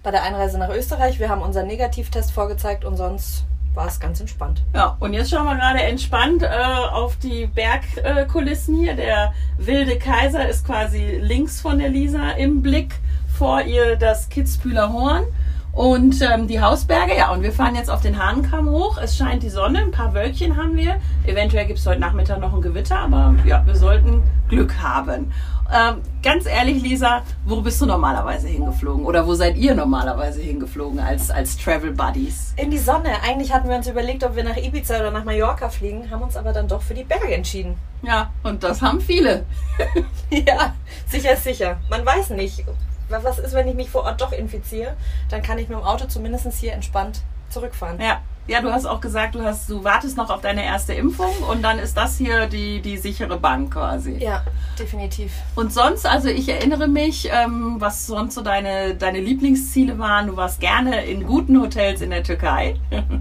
bei 0.03 0.11
der 0.11 0.23
Einreise 0.23 0.59
nach 0.59 0.71
Österreich. 0.71 1.21
Wir 1.21 1.29
haben 1.29 1.43
unseren 1.43 1.67
Negativtest 1.67 2.33
vorgezeigt 2.33 2.85
und 2.85 2.97
sonst 2.97 3.45
war 3.75 3.87
es 3.87 4.01
ganz 4.01 4.21
entspannt. 4.21 4.63
Ja, 4.75 4.97
und 5.01 5.13
jetzt 5.13 5.31
schauen 5.31 5.47
wir 5.47 5.55
gerade 5.55 5.83
entspannt 5.83 6.43
äh, 6.43 6.49
auf 6.49 7.17
die 7.17 7.47
Bergkulissen 7.47 8.77
hier. 8.77 8.95
Der 8.95 9.33
wilde 9.59 9.99
Kaiser 9.99 10.49
ist 10.49 10.67
quasi 10.67 11.19
links 11.21 11.61
von 11.61 11.79
der 11.79 11.89
Lisa 11.89 12.31
im 12.33 12.63
Blick. 12.63 12.95
Vor 13.39 13.63
ihr 13.63 13.97
das 13.97 14.29
Kitzbühler 14.29 14.93
Horn. 14.93 15.25
Und 15.81 16.21
ähm, 16.21 16.47
die 16.47 16.61
Hausberge, 16.61 17.17
ja, 17.17 17.33
und 17.33 17.43
wir 17.43 17.53
fahren 17.53 17.75
jetzt 17.75 17.89
auf 17.89 18.03
den 18.03 18.23
Hahnkamm 18.23 18.69
hoch. 18.69 18.99
Es 18.99 19.17
scheint 19.17 19.43
die 19.43 19.49
Sonne, 19.49 19.79
ein 19.79 19.93
paar 19.93 20.13
Wölkchen 20.13 20.59
haben 20.59 20.77
wir. 20.77 21.01
Eventuell 21.25 21.65
gibt 21.65 21.79
es 21.79 21.87
heute 21.87 22.01
Nachmittag 22.01 22.39
noch 22.39 22.53
ein 22.53 22.61
Gewitter, 22.61 22.99
aber 22.99 23.35
ja, 23.47 23.65
wir 23.65 23.75
sollten 23.75 24.23
Glück 24.51 24.75
haben. 24.83 25.33
Ähm, 25.73 26.03
ganz 26.23 26.45
ehrlich, 26.45 26.83
Lisa, 26.83 27.23
wo 27.47 27.63
bist 27.63 27.81
du 27.81 27.87
normalerweise 27.87 28.47
hingeflogen? 28.49 29.07
Oder 29.07 29.27
wo 29.27 29.33
seid 29.33 29.57
ihr 29.57 29.75
normalerweise 29.75 30.43
hingeflogen 30.43 31.01
als, 31.01 31.31
als 31.31 31.57
Travel 31.57 31.93
Buddies? 31.93 32.53
In 32.59 32.71
die 32.71 32.77
Sonne. 32.77 33.15
Eigentlich 33.27 33.51
hatten 33.51 33.71
wir 33.71 33.77
uns 33.77 33.89
überlegt, 33.89 34.23
ob 34.23 34.37
wir 34.37 34.45
nach 34.45 34.59
Ibiza 34.59 34.97
oder 34.97 35.11
nach 35.11 35.25
Mallorca 35.25 35.71
fliegen, 35.71 36.11
haben 36.11 36.21
uns 36.21 36.37
aber 36.37 36.53
dann 36.53 36.69
doch 36.69 36.83
für 36.83 36.93
die 36.93 37.05
Berge 37.05 37.33
entschieden. 37.35 37.77
Ja, 38.03 38.31
und 38.43 38.63
das 38.63 38.83
haben 38.83 39.01
viele. 39.01 39.47
ja, 40.31 40.75
sicher 41.07 41.33
ist 41.33 41.45
sicher. 41.45 41.79
Man 41.89 42.05
weiß 42.05 42.31
nicht. 42.31 42.67
Was 43.11 43.39
ist, 43.39 43.55
wenn 43.55 43.69
ich 43.69 43.75
mich 43.75 43.91
vor 43.91 44.05
Ort 44.05 44.21
doch 44.21 44.33
infiziere? 44.33 44.97
Dann 45.29 45.43
kann 45.43 45.59
ich 45.59 45.69
mit 45.69 45.79
dem 45.79 45.85
Auto 45.85 46.07
zumindest 46.07 46.47
hier 46.59 46.73
entspannt 46.73 47.23
zurückfahren. 47.51 48.01
Ja, 48.01 48.21
ja, 48.47 48.61
du 48.61 48.73
hast 48.73 48.85
auch 48.87 49.01
gesagt, 49.01 49.37
du 49.37 49.43
hast, 49.43 49.71
du 49.71 49.85
wartest 49.85 50.17
noch 50.17 50.29
auf 50.29 50.41
deine 50.41 50.65
erste 50.65 50.93
Impfung 50.93 51.33
und 51.49 51.63
dann 51.63 51.79
ist 51.79 51.97
das 51.97 52.19
hier 52.19 52.47
die, 52.47 52.81
die 52.81 52.97
sichere 52.97 53.39
Bank 53.39 53.75
quasi. 53.75 54.17
Ja, 54.19 54.43
definitiv. 54.79 55.31
Und 55.55 55.73
sonst, 55.73 56.05
also 56.05 56.29
ich 56.29 56.49
erinnere 56.49 56.89
mich, 56.89 57.29
ähm, 57.31 57.77
was 57.79 58.07
sonst 58.07 58.35
so 58.35 58.43
deine, 58.43 58.97
deine 58.97 59.21
Lieblingsziele 59.21 59.99
waren. 59.99 60.27
Du 60.27 60.37
warst 60.37 60.59
gerne 60.59 61.05
in 61.05 61.27
guten 61.27 61.61
Hotels 61.61 62.01
in 62.01 62.11
der 62.11 62.25
Türkei. 62.25 62.75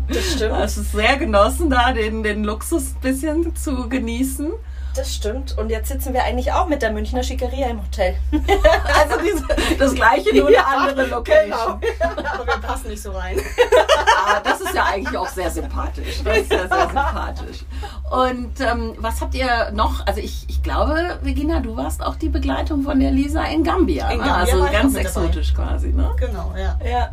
Das 0.07 0.33
stimmt. 0.33 0.51
Du 0.51 0.55
hast 0.55 0.77
es 0.77 0.91
sehr 0.91 1.17
genossen, 1.17 1.69
da 1.69 1.93
den, 1.93 2.23
den 2.23 2.43
Luxus 2.43 2.95
ein 2.95 3.01
bisschen 3.01 3.55
zu 3.55 3.87
genießen. 3.87 4.51
Das 4.95 5.13
stimmt. 5.13 5.57
Und 5.57 5.69
jetzt 5.69 5.89
sitzen 5.89 6.13
wir 6.13 6.23
eigentlich 6.23 6.51
auch 6.51 6.67
mit 6.67 6.81
der 6.81 6.91
Münchner 6.91 7.23
Schickeria 7.23 7.67
im 7.67 7.81
Hotel. 7.81 8.15
also 8.31 9.15
diese, 9.23 9.77
das 9.77 9.93
gleiche, 9.93 10.35
nur 10.35 10.51
ja, 10.51 10.65
eine 10.67 10.89
andere 10.89 11.05
Location. 11.07 11.79
Genau. 11.79 12.29
Aber 12.33 12.47
wir 12.47 12.57
passen 12.61 12.89
nicht 12.89 13.01
so 13.01 13.11
rein. 13.11 13.37
Aber 13.37 14.37
ah, 14.37 14.41
das 14.43 14.61
ist 14.61 14.73
ja 14.73 14.85
eigentlich 14.85 15.17
auch 15.17 15.27
sehr 15.27 15.49
sympathisch. 15.51 16.23
Das 16.23 16.37
ist 16.37 16.51
ja 16.51 16.67
sehr 16.67 16.87
sympathisch. 16.87 17.65
Und 18.09 18.59
ähm, 18.59 18.95
was 18.97 19.21
habt 19.21 19.35
ihr 19.35 19.71
noch? 19.71 20.05
Also 20.07 20.19
ich, 20.19 20.45
ich 20.49 20.63
glaube, 20.63 21.19
Regina, 21.23 21.59
du 21.59 21.77
warst 21.77 22.03
auch 22.03 22.15
die 22.15 22.29
Begleitung 22.29 22.83
von 22.83 22.99
der 22.99 23.11
Lisa 23.11 23.43
in 23.45 23.63
Gambia. 23.63 24.09
In 24.09 24.19
ne? 24.19 24.25
Gambia 24.25 24.57
Also 24.57 24.71
ganz 24.71 24.95
exotisch 24.95 25.53
dabei. 25.53 25.69
quasi, 25.69 25.89
ne? 25.89 26.09
Genau, 26.17 26.53
ja. 26.57 26.77
ja. 26.83 27.09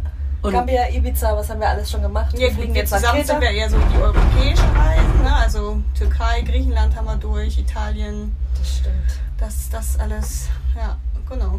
Und 0.47 0.53
Gambia, 0.53 0.89
Ibiza, 0.91 1.37
was 1.37 1.51
haben 1.51 1.61
wir 1.61 1.69
alles 1.69 1.91
schon 1.91 2.03
gemacht? 2.03 2.37
Wir 2.39 2.53
fliegen 2.53 2.75
jetzt 2.75 2.93
zusammen 2.93 3.25
sind 3.25 3.41
wir 3.41 3.51
eher 3.51 3.69
so 3.69 3.77
die 3.93 3.99
europäischen 3.99 4.77
Reisen, 4.77 5.23
ne? 5.25 5.35
also 5.35 5.83
Türkei, 5.99 6.43
Griechenland 6.43 6.95
haben 6.95 7.07
wir 7.07 7.17
durch, 7.17 7.59
Italien. 7.59 8.37
Das 8.57 8.77
stimmt. 8.77 9.21
Das, 9.39 9.69
das 9.71 9.99
alles, 9.99 10.49
ja, 10.77 10.97
genau. 11.29 11.59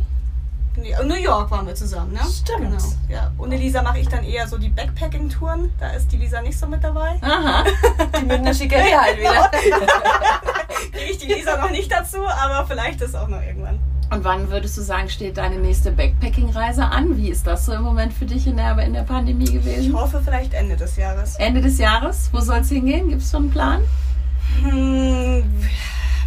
New 1.04 1.16
York 1.16 1.50
waren 1.50 1.66
wir 1.66 1.76
zusammen, 1.76 2.14
ne? 2.14 2.20
Stimmt. 2.22 2.60
Genau, 2.60 2.84
ja. 3.10 3.32
Ohne 3.40 3.58
Lisa 3.58 3.82
mache 3.82 4.00
ich 4.00 4.08
dann 4.08 4.24
eher 4.24 4.48
so 4.48 4.58
die 4.58 4.70
Backpacking-Touren. 4.70 5.74
Da 5.80 5.90
ist 5.92 6.12
die 6.12 6.18
Lisa 6.18 6.42
nicht 6.42 6.58
so 6.58 6.68
mit 6.68 6.84
dabei. 6.84 7.18
Aha. 7.22 7.64
Die 8.22 8.26
Münchner 8.26 8.54
Schickeria 8.54 9.02
halt 9.02 9.18
wieder. 9.18 9.50
Kriege 10.92 11.12
ich 11.12 11.18
die 11.18 11.34
Lisa 11.34 11.58
noch 11.58 11.72
nicht 11.88 12.00
dazu, 12.00 12.18
aber 12.28 12.68
vielleicht 12.68 13.02
ist 13.02 13.16
auch 13.16 13.28
noch 13.28 13.42
irgendwann. 13.42 13.80
Und 14.10 14.24
wann 14.24 14.50
würdest 14.50 14.78
du 14.78 14.82
sagen, 14.82 15.10
steht 15.10 15.38
deine 15.38 15.58
nächste 15.58 15.92
Backpacking-Reise 15.92 16.86
an? 16.86 17.18
Wie 17.18 17.30
ist 17.30 17.46
das 17.46 17.66
so 17.66 17.74
im 17.74 17.82
Moment 17.84 18.14
für 18.14 18.26
dich 18.26 18.48
in 18.48 18.56
der, 18.58 18.78
in 18.80 18.94
der 18.94 19.02
Pandemie 19.04 19.46
gewesen? 19.52 19.82
Ich 19.90 19.94
hoffe 19.94 20.22
vielleicht 20.24 20.54
Ende 20.54 20.78
des 20.78 20.96
Jahres. 20.96 21.36
Ende 21.36 21.62
des 21.62 21.78
Jahres? 21.78 22.30
Wo 22.32 22.40
soll 22.40 22.60
es 22.60 22.70
hingehen? 22.70 23.10
Gibt 23.10 23.22
es 23.22 23.32
schon 23.32 23.44
einen 23.44 23.52
Plan? 23.52 23.82
Hm, 24.62 25.44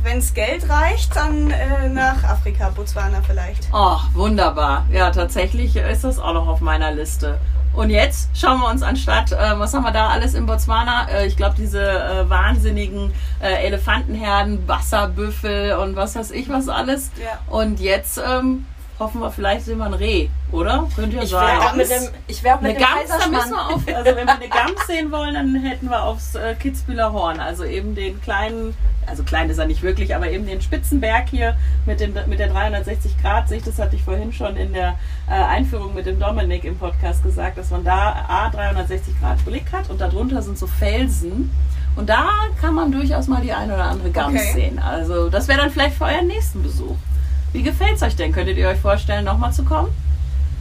Wenn 0.02 0.18
es 0.18 0.34
Geld 0.34 0.68
reicht, 0.68 1.16
dann 1.16 1.50
äh, 1.50 1.88
nach 1.88 2.22
Afrika, 2.24 2.68
Botswana 2.70 3.22
vielleicht. 3.26 3.68
Oh, 3.72 3.96
wunderbar. 4.12 4.86
Ja, 4.92 5.10
tatsächlich 5.10 5.76
ist 5.76 6.04
das 6.04 6.18
auch 6.18 6.34
noch 6.34 6.48
auf 6.48 6.60
meiner 6.60 6.92
Liste. 6.92 7.38
Und 7.72 7.90
jetzt 7.90 8.30
schauen 8.36 8.60
wir 8.60 8.68
uns 8.68 8.82
anstatt, 8.82 9.32
äh, 9.32 9.58
was 9.58 9.74
haben 9.74 9.84
wir 9.84 9.92
da 9.92 10.08
alles 10.08 10.34
in 10.34 10.46
Botswana? 10.46 11.08
Äh, 11.08 11.26
ich 11.26 11.36
glaube, 11.36 11.54
diese 11.56 11.80
äh, 11.80 12.28
wahnsinnigen 12.28 13.12
äh, 13.40 13.66
Elefantenherden, 13.66 14.66
Wasserbüffel 14.66 15.74
und 15.74 15.96
was 15.96 16.16
weiß 16.16 16.32
ich 16.32 16.48
was 16.48 16.68
alles. 16.68 17.10
Ja. 17.22 17.38
Und 17.48 17.80
jetzt 17.80 18.20
ähm, 18.24 18.66
hoffen 19.00 19.20
wir, 19.20 19.30
vielleicht 19.30 19.64
sehen 19.64 19.78
wir 19.78 19.86
ein 19.86 19.94
Reh, 19.94 20.28
oder? 20.52 20.86
Könnte 20.94 21.16
ja 21.16 21.22
ich 21.22 21.30
sein. 21.30 21.58
Wär 21.58 21.66
auch 21.66 21.74
mit 21.74 21.90
dem, 21.90 22.08
ich 22.28 22.42
wäre 22.44 22.56
auch 22.56 22.60
mit 22.60 22.76
eine 22.76 22.78
Gams, 22.78 23.08
da 23.08 23.28
müssen 23.28 23.50
wir 23.50 23.66
auf, 23.66 23.82
also 23.88 24.16
wenn 24.16 24.26
wir 24.26 24.34
eine 24.34 24.48
Gams 24.48 24.86
sehen 24.86 25.10
wollen, 25.10 25.34
dann 25.34 25.54
hätten 25.56 25.88
wir 25.88 26.02
aufs 26.02 26.34
äh, 26.34 26.54
Kitzbühler 26.54 27.12
Horn, 27.12 27.40
also 27.40 27.64
eben 27.64 27.94
den 27.94 28.20
kleinen, 28.20 28.74
also 29.06 29.22
klein 29.22 29.48
ist 29.50 29.58
er 29.58 29.66
nicht 29.66 29.82
wirklich, 29.82 30.14
aber 30.14 30.30
eben 30.30 30.46
den 30.46 30.60
Spitzenberg 30.60 31.28
hier 31.30 31.56
mit, 31.86 31.98
dem, 32.00 32.14
mit 32.26 32.38
der 32.38 32.52
360-Grad-Sicht, 32.52 33.66
das 33.66 33.78
hatte 33.78 33.96
ich 33.96 34.02
vorhin 34.02 34.32
schon 34.32 34.56
in 34.56 34.72
der 34.74 34.96
äh, 35.28 35.32
Einführung 35.32 35.94
mit 35.94 36.06
dem 36.06 36.20
Dominik 36.20 36.64
im 36.64 36.78
Podcast 36.78 37.22
gesagt, 37.22 37.58
dass 37.58 37.70
man 37.70 37.82
da 37.82 38.26
A, 38.28 38.50
360 38.50 39.18
Grad 39.18 39.44
Blick 39.44 39.72
hat 39.72 39.88
und 39.90 40.00
darunter 40.00 40.42
sind 40.42 40.58
so 40.58 40.66
Felsen. 40.66 41.50
Und 41.96 42.08
da 42.08 42.28
kann 42.60 42.74
man 42.74 42.92
durchaus 42.92 43.26
mal 43.26 43.42
die 43.42 43.52
eine 43.52 43.74
oder 43.74 43.84
andere 43.84 44.10
Gams 44.10 44.40
okay. 44.40 44.52
sehen. 44.52 44.78
Also 44.78 45.28
das 45.28 45.48
wäre 45.48 45.58
dann 45.58 45.70
vielleicht 45.70 45.96
für 45.96 46.04
euren 46.04 46.28
nächsten 46.28 46.62
Besuch. 46.62 46.96
Wie 47.52 47.62
gefällt 47.62 47.96
es 47.96 48.02
euch 48.02 48.16
denn? 48.16 48.32
Könntet 48.32 48.56
ihr 48.56 48.68
euch 48.68 48.78
vorstellen, 48.78 49.24
nochmal 49.24 49.52
zu 49.52 49.64
kommen? 49.64 49.92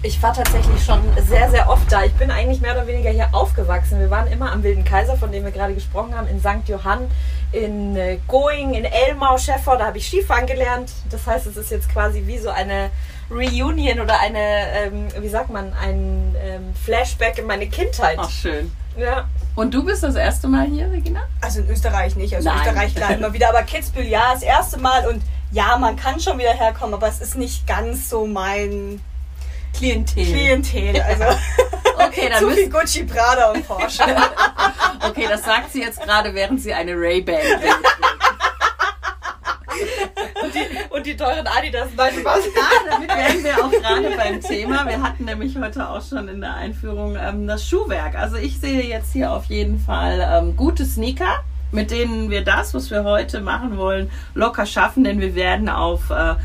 Ich 0.02 0.22
war 0.24 0.34
tatsächlich 0.34 0.84
schon 0.84 1.02
sehr, 1.28 1.50
sehr 1.50 1.70
oft 1.70 1.92
da. 1.92 2.06
Ich 2.06 2.14
bin 2.14 2.32
eigentlich 2.32 2.62
mehr 2.62 2.72
oder 2.72 2.88
weniger 2.88 3.10
hier 3.10 3.30
aufgewachsen. 3.34 4.00
Wir 4.00 4.10
waren 4.10 4.28
immer 4.28 4.52
am 4.52 4.64
Wilden 4.64 4.86
Kaiser, 4.86 5.18
von 5.18 5.32
dem 5.32 5.44
wir 5.44 5.52
gerade 5.52 5.74
gesprochen 5.74 6.16
haben, 6.16 6.28
in 6.28 6.40
St. 6.40 6.68
Johann, 6.68 7.12
in 7.52 7.98
äh, 7.98 8.18
Going, 8.28 8.76
in 8.76 8.86
Elmau, 8.86 9.38
Schäffer. 9.38 9.76
Da 9.76 9.88
habe 9.88 9.98
ich 9.98 10.08
Skifahren 10.08 10.48
gelernt. 10.48 10.92
Das 11.12 11.28
heißt, 11.28 11.48
es 11.48 11.58
ist 11.58 11.70
jetzt 11.70 11.90
quasi 11.90 12.24
wie 12.26 12.38
so 12.38 12.50
eine 12.50 12.92
Reunion 13.30 14.00
oder 14.00 14.20
eine, 14.22 14.40
ähm, 14.74 15.08
wie 15.20 15.28
sagt 15.28 15.50
man, 15.50 15.74
ein 15.74 16.34
ähm, 16.42 16.74
Flashback 16.82 17.38
in 17.38 17.46
meine 17.46 17.68
Kindheit. 17.68 18.18
Ach, 18.20 18.30
schön. 18.30 18.72
Ja. 18.98 19.28
Und 19.56 19.74
du 19.74 19.84
bist 19.84 20.04
das 20.04 20.16
erste 20.16 20.48
Mal 20.48 20.66
hier, 20.68 20.90
Regina? 20.90 21.24
Also 21.42 21.60
in 21.60 21.70
Österreich 21.70 22.16
nicht. 22.16 22.34
Also 22.34 22.48
Nein. 22.48 22.60
Österreich 22.60 22.96
klar 22.96 23.12
immer 23.12 23.34
wieder. 23.34 23.50
Aber 23.50 23.64
Kitzbühel 23.64 24.08
ja, 24.08 24.34
das 24.34 24.44
erste 24.44 24.80
Mal. 24.80 25.06
Und 25.08 25.22
ja, 25.52 25.78
man 25.78 25.96
kann 25.96 26.20
schon 26.20 26.38
wieder 26.38 26.54
herkommen, 26.54 26.94
aber 26.94 27.08
es 27.08 27.22
ist 27.22 27.36
nicht 27.36 27.66
ganz 27.66 28.10
so 28.10 28.26
mein 28.28 29.02
Klientel. 29.76 30.26
Klientel, 30.26 31.02
also 31.02 31.24
okay, 31.96 32.30
dann 32.30 32.40
zu 32.50 32.52
viel 32.52 32.70
Gucci, 32.70 33.04
Prada 33.04 33.52
und 33.52 33.68
Porsche. 33.68 34.04
okay, 35.08 35.26
das 35.28 35.44
sagt 35.44 35.72
sie 35.72 35.82
jetzt 35.82 36.02
gerade, 36.02 36.34
während 36.34 36.62
sie 36.62 36.74
eine 36.74 36.94
Ray-Ban 36.94 37.40
und, 40.44 40.56
die, 40.56 40.96
und 40.96 41.06
die 41.06 41.16
teuren 41.16 41.48
Adidas. 41.48 41.90
Nein, 41.96 42.14
Spaß. 42.20 42.46
Ja, 42.46 42.92
damit 42.92 43.10
wären 43.10 43.44
wir 43.44 43.66
auch 43.66 43.72
gerade 43.72 44.16
beim 44.16 44.42
Thema. 44.42 44.86
Wir 44.88 45.02
hatten 45.02 45.26
nämlich 45.26 45.56
heute 45.58 45.88
auch 45.90 46.02
schon 46.02 46.28
in 46.28 46.42
der 46.42 46.56
Einführung 46.56 47.16
ähm, 47.16 47.48
das 47.48 47.68
Schuhwerk. 47.68 48.16
Also 48.16 48.36
ich 48.36 48.60
sehe 48.60 48.84
jetzt 48.84 49.14
hier 49.14 49.32
auf 49.32 49.46
jeden 49.46 49.80
Fall 49.80 50.28
ähm, 50.32 50.56
gute 50.56 50.86
Sneaker 50.86 51.44
mit 51.72 51.92
denen 51.92 52.30
wir 52.30 52.44
das, 52.44 52.74
was 52.74 52.90
wir 52.92 53.04
heute 53.04 53.42
machen 53.42 53.78
wollen, 53.78 54.10
locker 54.34 54.66
schaffen, 54.66 55.04
denn 55.04 55.20
wir 55.20 55.36
werden 55.36 55.70
auf 55.70 56.10
äh, 56.10 56.36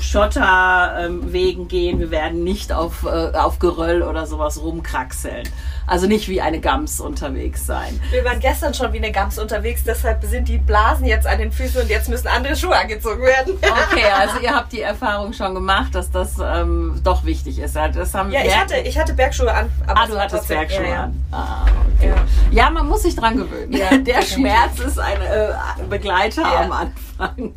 Schotterwegen 0.00 1.68
gehen, 1.68 2.00
wir 2.00 2.10
werden 2.10 2.44
nicht 2.44 2.72
auf, 2.72 3.04
äh, 3.04 3.36
auf 3.36 3.58
Geröll 3.58 4.02
oder 4.02 4.26
sowas 4.26 4.62
rumkraxeln. 4.62 5.48
Also 5.86 6.06
nicht 6.06 6.28
wie 6.28 6.40
eine 6.40 6.60
Gams 6.60 6.98
unterwegs 6.98 7.66
sein. 7.66 8.00
Wir 8.10 8.24
waren 8.24 8.40
gestern 8.40 8.72
schon 8.72 8.92
wie 8.94 8.98
eine 8.98 9.12
Gams 9.12 9.38
unterwegs, 9.38 9.84
deshalb 9.84 10.24
sind 10.24 10.48
die 10.48 10.56
Blasen 10.56 11.04
jetzt 11.04 11.26
an 11.26 11.38
den 11.38 11.52
Füßen 11.52 11.82
und 11.82 11.90
jetzt 11.90 12.08
müssen 12.08 12.26
andere 12.28 12.56
Schuhe 12.56 12.74
angezogen 12.74 13.22
werden. 13.22 13.54
Okay, 13.58 14.04
also 14.18 14.38
ihr 14.40 14.54
habt 14.54 14.72
die 14.72 14.80
Erfahrung 14.80 15.32
schon 15.34 15.54
gemacht, 15.54 15.94
dass 15.94 16.10
das 16.10 16.36
ähm, 16.42 17.00
doch 17.04 17.24
wichtig 17.24 17.58
ist. 17.58 17.76
Das 17.76 18.14
haben 18.14 18.30
ja, 18.30 18.42
ich 18.44 18.56
hatte, 18.56 18.76
ich 18.76 18.98
hatte 18.98 19.12
Bergschuhe 19.12 19.52
an. 19.52 19.70
ah, 19.86 20.06
du 20.06 20.18
hattest 20.18 20.48
Bergschuhe 20.48 20.84
ja, 20.84 20.90
ja. 20.90 21.02
an. 21.04 21.24
Ah, 21.32 21.66
okay. 21.96 22.08
ja. 22.50 22.64
ja. 22.64 22.70
man 22.70 22.88
muss 22.88 23.02
sich 23.02 23.14
dran 23.14 23.36
gewöhnen. 23.36 23.72
Der 24.04 24.22
Schmerz 24.22 24.78
ist 24.80 24.98
ein 24.98 25.20
äh, 25.20 25.52
Begleiter 25.90 26.44
am 26.44 26.72
Anfang. 26.72 27.54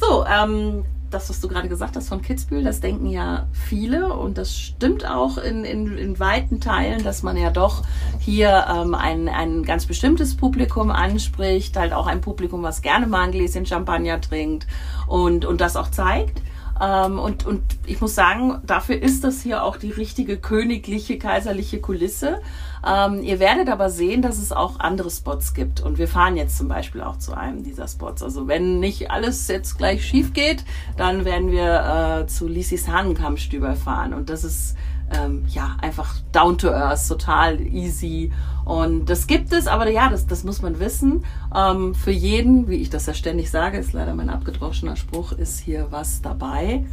So, 0.00 0.24
ähm, 0.26 0.84
das, 1.10 1.28
was 1.28 1.40
du 1.40 1.48
gerade 1.48 1.68
gesagt 1.68 1.96
hast 1.96 2.08
von 2.08 2.22
Kitzbühel, 2.22 2.62
das 2.62 2.80
denken 2.80 3.06
ja 3.06 3.46
viele 3.52 4.14
und 4.14 4.38
das 4.38 4.56
stimmt 4.56 5.08
auch 5.08 5.38
in, 5.38 5.64
in, 5.64 5.98
in 5.98 6.18
weiten 6.18 6.60
Teilen, 6.60 7.02
dass 7.02 7.22
man 7.22 7.36
ja 7.36 7.50
doch 7.50 7.82
hier 8.18 8.66
ähm, 8.72 8.94
ein, 8.94 9.28
ein 9.28 9.64
ganz 9.64 9.86
bestimmtes 9.86 10.36
Publikum 10.36 10.90
anspricht, 10.90 11.76
halt 11.76 11.92
auch 11.92 12.06
ein 12.06 12.20
Publikum, 12.20 12.62
was 12.62 12.82
gerne 12.82 13.06
mal 13.06 13.22
ein 13.22 13.32
Gläschen 13.32 13.66
Champagner 13.66 14.20
trinkt 14.20 14.66
und, 15.06 15.44
und 15.44 15.60
das 15.60 15.76
auch 15.76 15.90
zeigt. 15.90 16.40
Ähm, 16.80 17.18
und, 17.18 17.46
und 17.46 17.62
ich 17.86 18.00
muss 18.00 18.14
sagen, 18.14 18.60
dafür 18.64 19.00
ist 19.00 19.24
das 19.24 19.42
hier 19.42 19.62
auch 19.62 19.76
die 19.76 19.90
richtige 19.90 20.38
königliche, 20.38 21.18
kaiserliche 21.18 21.80
Kulisse. 21.80 22.40
Ähm, 22.86 23.22
ihr 23.22 23.38
werdet 23.38 23.68
aber 23.68 23.90
sehen, 23.90 24.22
dass 24.22 24.38
es 24.38 24.52
auch 24.52 24.80
andere 24.80 25.10
Spots 25.10 25.52
gibt. 25.52 25.80
Und 25.80 25.98
wir 25.98 26.08
fahren 26.08 26.36
jetzt 26.36 26.56
zum 26.56 26.68
Beispiel 26.68 27.02
auch 27.02 27.18
zu 27.18 27.34
einem 27.34 27.62
dieser 27.62 27.86
Spots. 27.86 28.22
Also 28.22 28.48
wenn 28.48 28.80
nicht 28.80 29.10
alles 29.10 29.46
jetzt 29.48 29.76
gleich 29.76 30.04
schief 30.06 30.32
geht, 30.32 30.64
dann 30.96 31.24
werden 31.24 31.50
wir 31.50 32.22
äh, 32.22 32.26
zu 32.26 32.48
Lisis 32.48 32.88
Hahnenkammstüber 32.88 33.76
fahren. 33.76 34.14
Und 34.14 34.30
das 34.30 34.44
ist 34.44 34.76
ähm, 35.10 35.44
ja 35.48 35.76
einfach 35.80 36.14
down 36.32 36.58
to 36.58 36.68
earth, 36.70 37.08
total 37.08 37.60
easy. 37.60 38.32
Und 38.64 39.06
das 39.06 39.26
gibt 39.26 39.52
es, 39.52 39.66
aber 39.66 39.90
ja, 39.90 40.08
das, 40.10 40.26
das 40.26 40.44
muss 40.44 40.62
man 40.62 40.78
wissen. 40.78 41.24
Ähm, 41.54 41.94
für 41.94 42.12
jeden, 42.12 42.68
wie 42.68 42.76
ich 42.76 42.90
das 42.90 43.06
ja 43.06 43.14
ständig 43.14 43.50
sage, 43.50 43.78
ist 43.78 43.92
leider 43.92 44.14
mein 44.14 44.30
abgedroschener 44.30 44.96
Spruch, 44.96 45.32
ist 45.32 45.58
hier 45.58 45.88
was 45.90 46.22
dabei. 46.22 46.84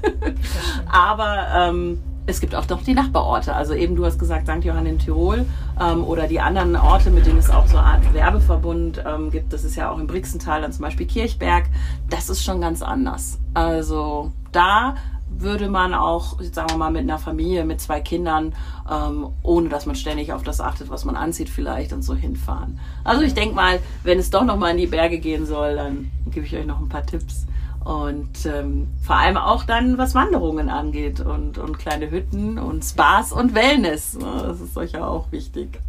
aber 0.91 1.47
ähm, 1.56 1.99
es 2.27 2.41
gibt 2.41 2.56
auch 2.56 2.67
noch 2.67 2.84
die 2.84 2.93
Nachbarorte. 2.93 3.56
Also 3.56 3.73
eben, 3.73 3.95
du 3.95 4.06
hast 4.06 4.19
gesagt, 4.19 4.47
St. 4.47 4.63
Johann 4.63 4.86
in 4.86 4.99
Tirol 4.99 5.45
ähm, 5.80 6.03
oder 6.03 6.27
die 6.27 6.39
anderen 6.39 6.75
Orte, 6.75 7.10
mit 7.10 7.25
denen 7.25 7.39
es 7.39 7.49
auch 7.49 7.67
so 7.67 7.77
eine 7.77 7.88
Art 7.88 8.13
Werbeverbund 8.13 9.03
ähm, 9.06 9.32
gibt. 9.32 9.53
Das 9.53 9.63
ist 9.63 9.75
ja 9.75 9.89
auch 9.89 9.97
im 9.97 10.08
Brixental 10.08 10.62
dann 10.62 10.73
zum 10.73 10.84
Beispiel 10.84 11.08
Kirchberg. 11.08 11.65
Das 12.10 12.30
ist 12.30 12.43
schon 12.43 12.60
ganz 12.60 12.82
anders. 12.82 13.39
Also 13.53 14.34
da 14.51 14.95
würde 15.41 15.69
man 15.69 15.93
auch, 15.93 16.41
sagen 16.41 16.69
wir 16.71 16.78
mal, 16.78 16.91
mit 16.91 17.02
einer 17.02 17.19
Familie, 17.19 17.65
mit 17.65 17.82
zwei 17.82 18.02
Kindern, 18.02 18.54
ähm, 18.89 19.30
ohne 19.43 19.69
dass 19.69 19.86
man 19.86 19.95
ständig 19.95 20.34
auf 20.34 20.43
das 20.43 20.62
achtet, 20.62 20.89
was 20.89 21.06
man 21.06 21.15
anzieht, 21.15 21.50
vielleicht 21.50 21.93
und 21.93 22.02
so 22.02 22.15
hinfahren. 22.15 22.80
Also 23.04 23.23
ich 23.23 23.34
denke 23.34 23.56
mal, 23.56 23.80
wenn 24.04 24.19
es 24.19 24.30
doch 24.30 24.43
noch 24.43 24.58
mal 24.58 24.71
in 24.71 24.78
die 24.78 24.88
Berge 24.88 25.19
gehen 25.19 25.45
soll, 25.45 25.76
dann 25.76 26.12
gebe 26.32 26.45
ich 26.45 26.56
euch 26.56 26.65
noch 26.65 26.80
ein 26.80 26.89
paar 26.89 27.06
Tipps. 27.06 27.45
Und 27.84 28.45
ähm, 28.45 28.88
vor 29.02 29.15
allem 29.15 29.38
auch 29.38 29.63
dann, 29.63 29.97
was 29.97 30.13
Wanderungen 30.13 30.69
angeht 30.69 31.21
und, 31.21 31.58
und 31.58 31.80
kleine 31.80 32.12
Hütten 32.12 32.60
und 32.60 32.84
Spaß 32.84 33.32
und 33.32 33.56
Wellness. 33.56 34.17
Das 34.19 34.60
ist 34.60 34.76
euch 34.76 34.91
ja 34.91 35.08
auch 35.08 35.32
wichtig. 35.32 35.80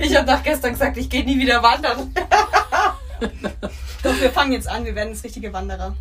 Ich 0.00 0.16
habe 0.16 0.30
doch 0.30 0.42
gestern 0.42 0.72
gesagt, 0.72 0.96
ich 0.96 1.08
gehe 1.08 1.24
nie 1.24 1.38
wieder 1.38 1.62
wandern. 1.62 2.12
Doch, 4.02 4.20
wir 4.20 4.30
fangen 4.30 4.52
jetzt 4.52 4.68
an, 4.68 4.84
wir 4.84 4.94
werden 4.94 5.10
jetzt 5.10 5.24
richtige 5.24 5.52
Wanderer. 5.52 5.94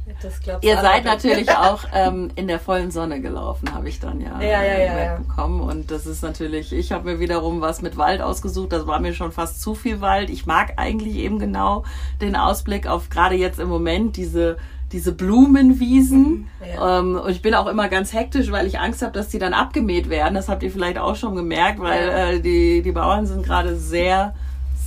Ihr 0.62 0.78
seid 0.78 1.06
natürlich 1.06 1.50
auch 1.58 1.86
ähm, 1.94 2.32
in 2.36 2.48
der 2.48 2.60
vollen 2.60 2.92
Sonne 2.92 3.22
gelaufen, 3.22 3.74
habe 3.74 3.90
ich 3.90 4.00
dann 4.00 4.20
ja, 4.20 4.42
ja, 4.42 4.64
ja, 4.64 4.78
ja, 4.80 5.00
ja. 5.00 5.16
bekommen. 5.18 5.62
Und 5.62 5.92
das 5.92 6.06
ist 6.06 6.22
natürlich, 6.22 6.74
ich 6.74 6.92
habe 6.92 7.06
mir 7.06 7.20
wiederum 7.20 7.62
was 7.62 7.82
mit 7.82 7.98
Wald 7.98 8.22
ausgesucht. 8.22 8.74
Das 8.74 8.88
war 8.88 9.00
mir 9.00 9.14
schon 9.14 9.32
fast 9.32 9.62
zu 9.62 9.76
viel 9.76 10.02
Wald. 10.02 10.30
Ich 10.30 10.46
mag 10.46 10.74
eigentlich 10.78 11.16
eben 11.16 11.40
genau 11.40 11.84
den 12.22 12.36
Ausblick 12.36 12.88
auf 12.88 13.10
gerade 13.10 13.36
jetzt 13.36 13.60
im 13.60 13.70
Moment 13.70 14.18
diese 14.18 14.58
diese 14.92 15.12
Blumenwiesen. 15.12 16.22
Mhm, 16.22 16.48
ja. 16.76 17.00
Ähm, 17.00 17.16
und 17.16 17.32
ich 17.32 17.42
bin 17.42 17.56
auch 17.56 17.66
immer 17.66 17.90
ganz 17.90 18.14
hektisch, 18.14 18.52
weil 18.52 18.68
ich 18.68 18.80
Angst 18.80 19.02
habe, 19.02 19.12
dass 19.12 19.28
die 19.28 19.40
dann 19.40 19.56
abgemäht 19.56 20.08
werden. 20.08 20.36
Das 20.36 20.50
habt 20.50 20.62
ihr 20.62 20.70
vielleicht 20.70 21.00
auch 21.00 21.16
schon 21.16 21.36
gemerkt, 21.36 21.80
weil 21.80 22.08
ja. 22.08 22.30
äh, 22.30 22.40
die, 22.40 22.84
die 22.84 22.92
Bauern 22.92 23.26
sind 23.26 23.44
gerade 23.44 23.76
sehr 23.76 24.36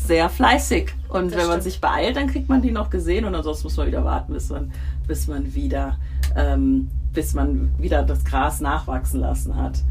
sehr 0.07 0.29
fleißig. 0.29 0.95
Und 1.09 1.33
das 1.33 1.40
wenn 1.40 1.49
man 1.49 1.61
sich 1.61 1.81
beeilt, 1.81 2.16
dann 2.16 2.27
kriegt 2.27 2.49
man 2.49 2.62
die 2.62 2.71
noch 2.71 2.90
gesehen 2.90 3.25
und 3.25 3.35
ansonsten 3.35 3.66
muss 3.66 3.77
man 3.77 3.87
wieder 3.87 4.05
warten, 4.05 4.33
bis 4.33 4.51
man, 4.51 4.73
bis 5.07 5.29
man 5.29 5.55
wieder, 5.55 5.99
ähm, 6.37 6.90
bis 7.12 7.35
man 7.35 7.71
wieder 7.79 8.03
das 8.03 8.25
Gras 8.25 8.61
nachwachsen 8.61 9.21
lassen 9.21 9.57
hat. 9.57 9.83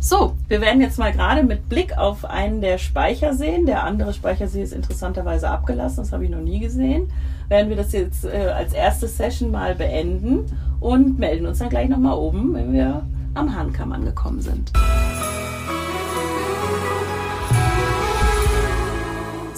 So, 0.00 0.34
wir 0.48 0.60
werden 0.60 0.80
jetzt 0.80 0.98
mal 0.98 1.12
gerade 1.12 1.44
mit 1.44 1.68
Blick 1.68 1.96
auf 1.96 2.24
einen 2.24 2.60
der 2.60 2.78
Speicherseen, 2.78 3.66
der 3.66 3.84
andere 3.84 4.12
Speichersee 4.12 4.60
ist 4.60 4.72
interessanterweise 4.72 5.48
abgelassen, 5.48 5.98
das 5.98 6.12
habe 6.12 6.24
ich 6.24 6.30
noch 6.30 6.40
nie 6.40 6.58
gesehen, 6.58 7.08
werden 7.48 7.68
wir 7.68 7.76
das 7.76 7.92
jetzt 7.92 8.24
äh, 8.24 8.52
als 8.52 8.72
erste 8.72 9.06
Session 9.06 9.52
mal 9.52 9.76
beenden 9.76 10.46
und 10.80 11.20
melden 11.20 11.46
uns 11.46 11.58
dann 11.58 11.68
gleich 11.68 11.88
nochmal 11.88 12.18
oben, 12.18 12.52
wenn 12.54 12.72
wir 12.72 13.06
am 13.34 13.54
Hahnkamm 13.54 13.92
angekommen 13.92 14.40
sind. 14.40 14.72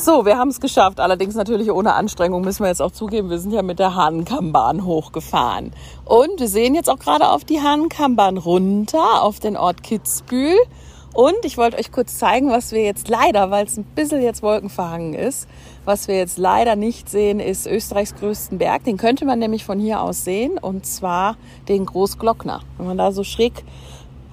So, 0.05 0.27
wir 0.27 0.37
haben 0.37 0.51
es 0.51 0.61
geschafft. 0.61 1.01
Allerdings 1.01 1.35
natürlich 1.35 1.73
ohne 1.73 1.95
Anstrengung, 1.95 2.43
müssen 2.43 2.63
wir 2.63 2.69
jetzt 2.69 2.83
auch 2.83 2.91
zugeben. 2.91 3.31
Wir 3.31 3.39
sind 3.39 3.53
ja 3.53 3.63
mit 3.63 3.79
der 3.79 3.95
Hahnenkammbahn 3.95 4.85
hochgefahren. 4.85 5.73
Und 6.05 6.41
wir 6.41 6.49
sehen 6.49 6.75
jetzt 6.75 6.91
auch 6.91 6.99
gerade 6.99 7.31
auf 7.31 7.45
die 7.45 7.63
Hahnenkammbahn 7.63 8.37
runter, 8.37 9.23
auf 9.23 9.41
den 9.41 9.57
Ort 9.57 9.83
Kitzbühel. 9.83 10.59
Und 11.15 11.37
ich 11.45 11.57
wollte 11.57 11.79
euch 11.79 11.91
kurz 11.91 12.19
zeigen, 12.19 12.51
was 12.51 12.73
wir 12.73 12.83
jetzt 12.83 13.09
leider, 13.09 13.51
weil 13.51 13.65
es 13.65 13.79
ein 13.79 13.85
bisschen 13.85 14.21
jetzt 14.21 14.43
wolkenverhangen 14.43 15.15
ist, 15.15 15.49
was 15.87 16.07
wir 16.07 16.19
jetzt 16.19 16.37
leider 16.37 16.77
nicht 16.77 17.09
sehen, 17.09 17.41
ist 17.41 17.67
Österreichs 17.67 18.15
größten 18.15 18.59
Berg. 18.59 18.85
Den 18.85 18.99
könnte 18.99 19.25
man 19.25 19.39
nämlich 19.39 19.65
von 19.65 19.79
hier 19.79 20.03
aus 20.03 20.23
sehen, 20.23 20.59
und 20.59 20.85
zwar 20.85 21.39
den 21.69 21.87
Großglockner. 21.87 22.61
Wenn 22.77 22.89
man 22.89 22.99
da 22.99 23.11
so 23.11 23.25
schräg 23.25 23.65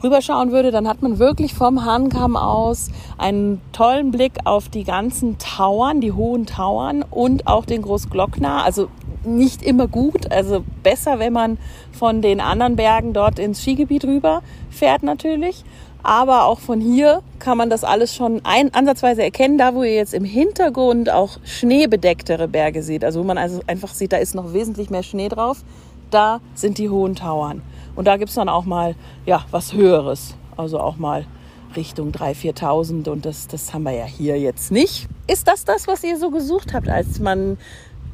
rüberschauen 0.03 0.51
würde, 0.51 0.71
dann 0.71 0.87
hat 0.87 1.01
man 1.01 1.19
wirklich 1.19 1.53
vom 1.53 1.85
Hahnkamm 1.85 2.35
aus 2.35 2.89
einen 3.17 3.61
tollen 3.71 4.11
Blick 4.11 4.33
auf 4.45 4.69
die 4.69 4.83
ganzen 4.83 5.37
Tauern, 5.37 6.01
die 6.01 6.11
hohen 6.11 6.45
Tauern 6.45 7.03
und 7.09 7.47
auch 7.47 7.65
den 7.65 7.81
Großglockner. 7.81 8.63
Also 8.63 8.87
nicht 9.23 9.61
immer 9.61 9.87
gut, 9.87 10.31
also 10.31 10.63
besser, 10.83 11.19
wenn 11.19 11.33
man 11.33 11.57
von 11.91 12.21
den 12.21 12.39
anderen 12.39 12.75
Bergen 12.75 13.13
dort 13.13 13.39
ins 13.39 13.61
Skigebiet 13.61 14.05
rüber 14.05 14.41
fährt 14.69 15.03
natürlich. 15.03 15.63
Aber 16.03 16.45
auch 16.45 16.59
von 16.59 16.81
hier 16.81 17.21
kann 17.37 17.57
man 17.57 17.69
das 17.69 17.83
alles 17.83 18.15
schon 18.15 18.41
ein, 18.43 18.73
ansatzweise 18.73 19.21
erkennen, 19.21 19.59
da 19.59 19.75
wo 19.75 19.83
ihr 19.83 19.93
jetzt 19.93 20.15
im 20.15 20.25
Hintergrund 20.25 21.11
auch 21.11 21.37
schneebedecktere 21.43 22.47
Berge 22.47 22.81
seht. 22.81 23.05
Also 23.05 23.19
wo 23.19 23.23
man 23.23 23.37
also 23.37 23.61
einfach 23.67 23.93
sieht, 23.93 24.11
da 24.11 24.17
ist 24.17 24.33
noch 24.33 24.53
wesentlich 24.53 24.89
mehr 24.89 25.03
Schnee 25.03 25.29
drauf. 25.29 25.63
Da 26.09 26.41
sind 26.55 26.79
die 26.79 26.89
hohen 26.89 27.15
Tauern. 27.15 27.61
Und 27.95 28.05
da 28.05 28.17
gibt's 28.17 28.35
dann 28.35 28.49
auch 28.49 28.65
mal 28.65 28.95
ja, 29.25 29.45
was 29.51 29.73
Höheres. 29.73 30.35
Also 30.57 30.79
auch 30.79 30.97
mal 30.97 31.25
Richtung 31.75 32.11
3.000, 32.11 32.55
4.000 32.59 33.09
und 33.09 33.25
das, 33.25 33.47
das 33.47 33.73
haben 33.73 33.83
wir 33.83 33.93
ja 33.93 34.05
hier 34.05 34.39
jetzt 34.39 34.71
nicht. 34.71 35.07
Ist 35.27 35.47
das 35.47 35.65
das, 35.65 35.87
was 35.87 36.03
ihr 36.03 36.17
so 36.17 36.29
gesucht 36.29 36.73
habt, 36.73 36.89
als 36.89 37.19
man 37.19 37.57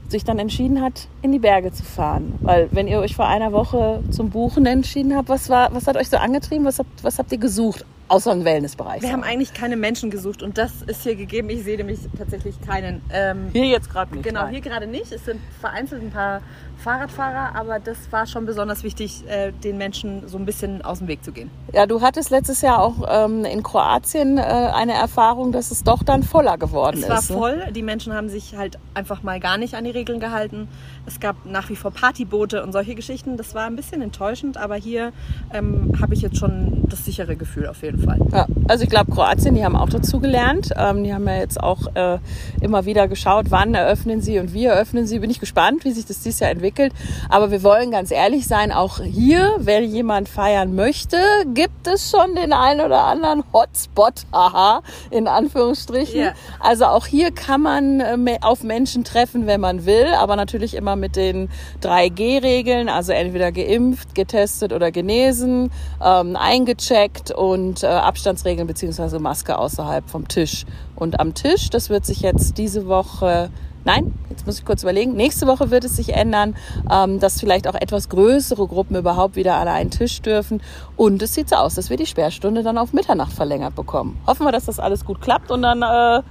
sich 0.07 0.23
dann 0.23 0.39
entschieden 0.39 0.81
hat, 0.81 1.07
in 1.21 1.31
die 1.31 1.39
Berge 1.39 1.71
zu 1.71 1.83
fahren? 1.83 2.35
Weil 2.41 2.69
wenn 2.71 2.87
ihr 2.87 2.99
euch 2.99 3.15
vor 3.15 3.27
einer 3.27 3.51
Woche 3.51 4.03
zum 4.11 4.29
Buchen 4.29 4.65
entschieden 4.65 5.15
habt, 5.15 5.29
was, 5.29 5.49
war, 5.49 5.73
was 5.73 5.87
hat 5.87 5.97
euch 5.97 6.09
so 6.09 6.17
angetrieben? 6.17 6.65
Was 6.65 6.79
habt, 6.79 7.03
was 7.03 7.19
habt 7.19 7.31
ihr 7.31 7.39
gesucht? 7.39 7.85
Außer 8.09 8.31
im 8.31 8.45
Wellnessbereich. 8.45 9.01
Wir 9.01 9.11
haben 9.11 9.23
eigentlich 9.23 9.53
keine 9.53 9.75
Menschen 9.75 10.09
gesucht 10.09 10.41
und 10.41 10.57
das 10.57 10.81
ist 10.85 11.03
hier 11.03 11.15
gegeben. 11.15 11.49
Ich 11.49 11.63
sehe 11.63 11.77
nämlich 11.77 11.99
tatsächlich 12.17 12.55
keinen. 12.61 13.01
Ähm, 13.11 13.49
hier 13.51 13.65
jetzt 13.65 13.89
gerade 13.89 14.13
nicht. 14.15 14.23
Genau, 14.23 14.43
nein. 14.43 14.51
hier 14.51 14.61
gerade 14.61 14.87
nicht. 14.87 15.11
Es 15.11 15.25
sind 15.25 15.41
vereinzelt 15.59 16.01
ein 16.01 16.11
paar 16.11 16.41
Fahrradfahrer, 16.77 17.55
aber 17.55 17.79
das 17.79 17.97
war 18.11 18.27
schon 18.27 18.45
besonders 18.45 18.83
wichtig, 18.83 19.23
äh, 19.27 19.51
den 19.51 19.77
Menschen 19.77 20.27
so 20.27 20.37
ein 20.37 20.45
bisschen 20.45 20.83
aus 20.83 20.99
dem 20.99 21.07
Weg 21.07 21.23
zu 21.23 21.31
gehen. 21.31 21.49
Ja, 21.73 21.85
du 21.85 22.01
hattest 22.01 22.29
letztes 22.29 22.61
Jahr 22.61 22.81
auch 22.81 22.95
ähm, 23.09 23.43
in 23.45 23.63
Kroatien 23.63 24.37
äh, 24.37 24.41
eine 24.41 24.93
Erfahrung, 24.93 25.51
dass 25.51 25.71
es 25.71 25.83
doch 25.83 26.03
dann 26.03 26.23
voller 26.23 26.57
geworden 26.57 26.97
es 26.97 27.09
ist. 27.09 27.09
Es 27.09 27.29
war 27.31 27.37
voll. 27.37 27.71
Die 27.71 27.83
Menschen 27.83 28.13
haben 28.13 28.29
sich 28.29 28.55
halt 28.55 28.77
einfach 28.93 29.23
mal 29.23 29.39
gar 29.39 29.57
nicht 29.57 29.73
an 29.73 29.83
die 29.83 29.91
Regeln 29.91 30.19
gehalten. 30.19 30.67
Es 31.07 31.21
gab 31.21 31.45
nach 31.45 31.69
wie 31.69 31.77
vor 31.77 31.91
Partyboote 31.91 32.61
und 32.61 32.73
solche 32.73 32.93
Geschichten. 32.93 33.37
Das 33.37 33.55
war 33.55 33.65
ein 33.65 33.77
bisschen 33.77 34.01
enttäuschend, 34.01 34.57
aber 34.57 34.75
hier 34.75 35.13
ähm, 35.53 35.93
habe 36.01 36.13
ich 36.13 36.21
jetzt 36.21 36.35
schon 36.35 36.83
das 36.89 37.05
sichere 37.05 37.37
Gefühl 37.37 37.67
auf 37.67 37.81
jeden 37.81 38.03
Fall. 38.03 38.19
Ja, 38.33 38.45
also 38.67 38.83
ich 38.83 38.89
glaube, 38.89 39.13
Kroatien, 39.13 39.55
die 39.55 39.63
haben 39.63 39.77
auch 39.77 39.87
dazu 39.87 40.19
gelernt. 40.19 40.71
Ähm, 40.75 41.05
die 41.05 41.13
haben 41.13 41.25
ja 41.25 41.37
jetzt 41.37 41.63
auch 41.63 41.95
äh, 41.95 42.19
immer 42.59 42.83
wieder 42.83 43.07
geschaut, 43.07 43.45
wann 43.51 43.73
eröffnen 43.73 44.19
sie 44.19 44.37
und 44.39 44.53
wie 44.53 44.65
eröffnen 44.65 45.07
sie. 45.07 45.19
Bin 45.19 45.29
ich 45.29 45.39
gespannt, 45.39 45.85
wie 45.85 45.91
sich 45.91 46.05
das 46.05 46.19
dieses 46.19 46.41
Jahr 46.41 46.51
entwickelt. 46.51 46.91
Aber 47.29 47.51
wir 47.51 47.63
wollen 47.63 47.89
ganz 47.89 48.11
ehrlich 48.11 48.45
sein, 48.45 48.73
auch 48.73 48.99
hier, 48.99 49.55
wenn 49.59 49.85
jemand 49.85 50.27
feiern 50.27 50.75
möchte, 50.75 51.17
gibt 51.53 51.87
es 51.87 52.11
schon 52.11 52.35
den 52.35 52.51
einen 52.51 52.81
oder 52.81 53.05
anderen 53.05 53.45
Hotspot, 53.53 54.23
aha, 54.31 54.81
in 55.09 55.29
Anführungsstrichen. 55.29 56.19
Yeah. 56.19 56.33
Also 56.59 56.83
auch 56.87 57.05
hier 57.05 57.31
kann 57.31 57.61
man 57.61 58.01
äh, 58.01 58.17
auf 58.41 58.63
Menschen 58.63 59.05
treffen, 59.05 59.47
wenn 59.47 59.61
man 59.61 59.85
will, 59.85 60.07
aber 60.13 60.35
natürlich 60.35 60.75
immer 60.75 60.96
mit 60.99 61.15
den 61.15 61.49
3G-Regeln, 61.81 62.89
also 62.89 63.11
entweder 63.11 63.51
geimpft, 63.51 64.15
getestet 64.15 64.73
oder 64.73 64.91
genesen, 64.91 65.71
ähm, 66.03 66.35
eingecheckt 66.35 67.31
und 67.31 67.83
äh, 67.83 67.87
Abstandsregeln 67.87 68.67
beziehungsweise 68.67 69.19
Maske 69.19 69.57
außerhalb 69.57 70.09
vom 70.09 70.27
Tisch. 70.27 70.65
Und 70.95 71.19
am 71.19 71.33
Tisch, 71.33 71.69
das 71.69 71.89
wird 71.89 72.05
sich 72.05 72.21
jetzt 72.21 72.57
diese 72.57 72.87
Woche 72.87 73.49
Nein, 73.87 74.13
jetzt 74.29 74.45
muss 74.45 74.59
ich 74.59 74.65
kurz 74.65 74.83
überlegen. 74.83 75.13
Nächste 75.13 75.47
Woche 75.47 75.71
wird 75.71 75.85
es 75.85 75.95
sich 75.95 76.13
ändern, 76.13 76.57
ähm, 76.91 77.21
dass 77.21 77.39
vielleicht 77.39 77.69
auch 77.69 77.73
etwas 77.73 78.09
größere 78.09 78.67
Gruppen 78.67 78.97
überhaupt 78.97 79.37
wieder 79.37 79.55
an 79.55 79.69
einen 79.69 79.91
Tisch 79.91 80.21
dürfen. 80.21 80.61
Und 80.97 81.21
es 81.21 81.33
sieht 81.33 81.47
so 81.47 81.55
aus, 81.55 81.75
dass 81.75 81.89
wir 81.89 81.95
die 81.95 82.05
Sperrstunde 82.05 82.63
dann 82.63 82.77
auf 82.77 82.91
Mitternacht 82.91 83.31
verlängert 83.31 83.75
bekommen. 83.75 84.19
Hoffen 84.27 84.45
wir, 84.45 84.51
dass 84.51 84.65
das 84.65 84.81
alles 84.81 85.05
gut 85.05 85.21
klappt 85.21 85.51
und 85.51 85.61
dann 85.61 85.83
äh, 85.83 86.21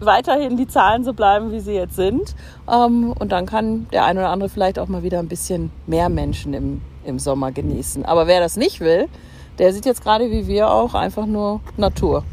weiterhin 0.00 0.56
die 0.56 0.66
Zahlen 0.66 1.04
so 1.04 1.12
bleiben, 1.12 1.52
wie 1.52 1.60
sie 1.60 1.74
jetzt 1.74 1.96
sind. 1.96 2.34
Ähm, 2.70 3.12
und 3.18 3.32
dann 3.32 3.46
kann 3.46 3.86
der 3.92 4.04
eine 4.04 4.20
oder 4.20 4.30
andere 4.30 4.48
vielleicht 4.48 4.78
auch 4.78 4.88
mal 4.88 5.02
wieder 5.02 5.18
ein 5.18 5.28
bisschen 5.28 5.70
mehr 5.86 6.08
Menschen 6.08 6.54
im, 6.54 6.80
im 7.04 7.18
Sommer 7.18 7.52
genießen. 7.52 8.04
Aber 8.04 8.26
wer 8.26 8.40
das 8.40 8.56
nicht 8.56 8.80
will, 8.80 9.08
der 9.58 9.72
sieht 9.72 9.86
jetzt 9.86 10.02
gerade 10.02 10.30
wie 10.30 10.46
wir 10.46 10.70
auch 10.70 10.94
einfach 10.94 11.26
nur 11.26 11.60
Natur. 11.76 12.24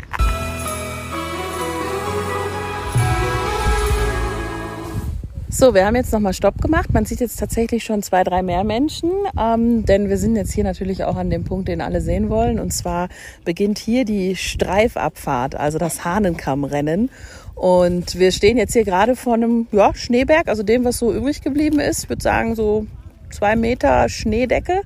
So, 5.59 5.73
wir 5.73 5.87
haben 5.87 5.95
jetzt 5.95 6.13
nochmal 6.13 6.33
Stopp 6.33 6.61
gemacht. 6.61 6.93
Man 6.93 7.05
sieht 7.05 7.19
jetzt 7.19 7.39
tatsächlich 7.39 7.83
schon 7.83 8.03
zwei, 8.03 8.23
drei 8.23 8.43
mehr 8.43 8.63
Menschen, 8.63 9.09
ähm, 9.39 9.85
denn 9.85 10.07
wir 10.07 10.19
sind 10.19 10.35
jetzt 10.35 10.53
hier 10.53 10.63
natürlich 10.63 11.03
auch 11.03 11.15
an 11.15 11.31
dem 11.31 11.45
Punkt, 11.45 11.67
den 11.67 11.81
alle 11.81 11.99
sehen 11.99 12.29
wollen. 12.29 12.59
Und 12.59 12.73
zwar 12.73 13.09
beginnt 13.43 13.79
hier 13.79 14.05
die 14.05 14.35
Streifabfahrt, 14.35 15.55
also 15.55 15.79
das 15.79 16.05
Hahnenkammrennen. 16.05 17.09
Und 17.57 18.19
wir 18.19 18.31
stehen 18.31 18.57
jetzt 18.57 18.73
hier 18.73 18.83
gerade 18.83 19.15
vor 19.15 19.33
einem 19.33 19.67
ja, 19.71 19.93
Schneeberg, 19.95 20.47
also 20.47 20.61
dem, 20.61 20.85
was 20.85 20.99
so 20.99 21.11
übrig 21.11 21.41
geblieben 21.41 21.79
ist. 21.79 22.03
Ich 22.03 22.09
würde 22.09 22.21
sagen, 22.21 22.55
so 22.55 22.85
zwei 23.31 23.55
Meter 23.55 24.09
Schneedecke, 24.09 24.81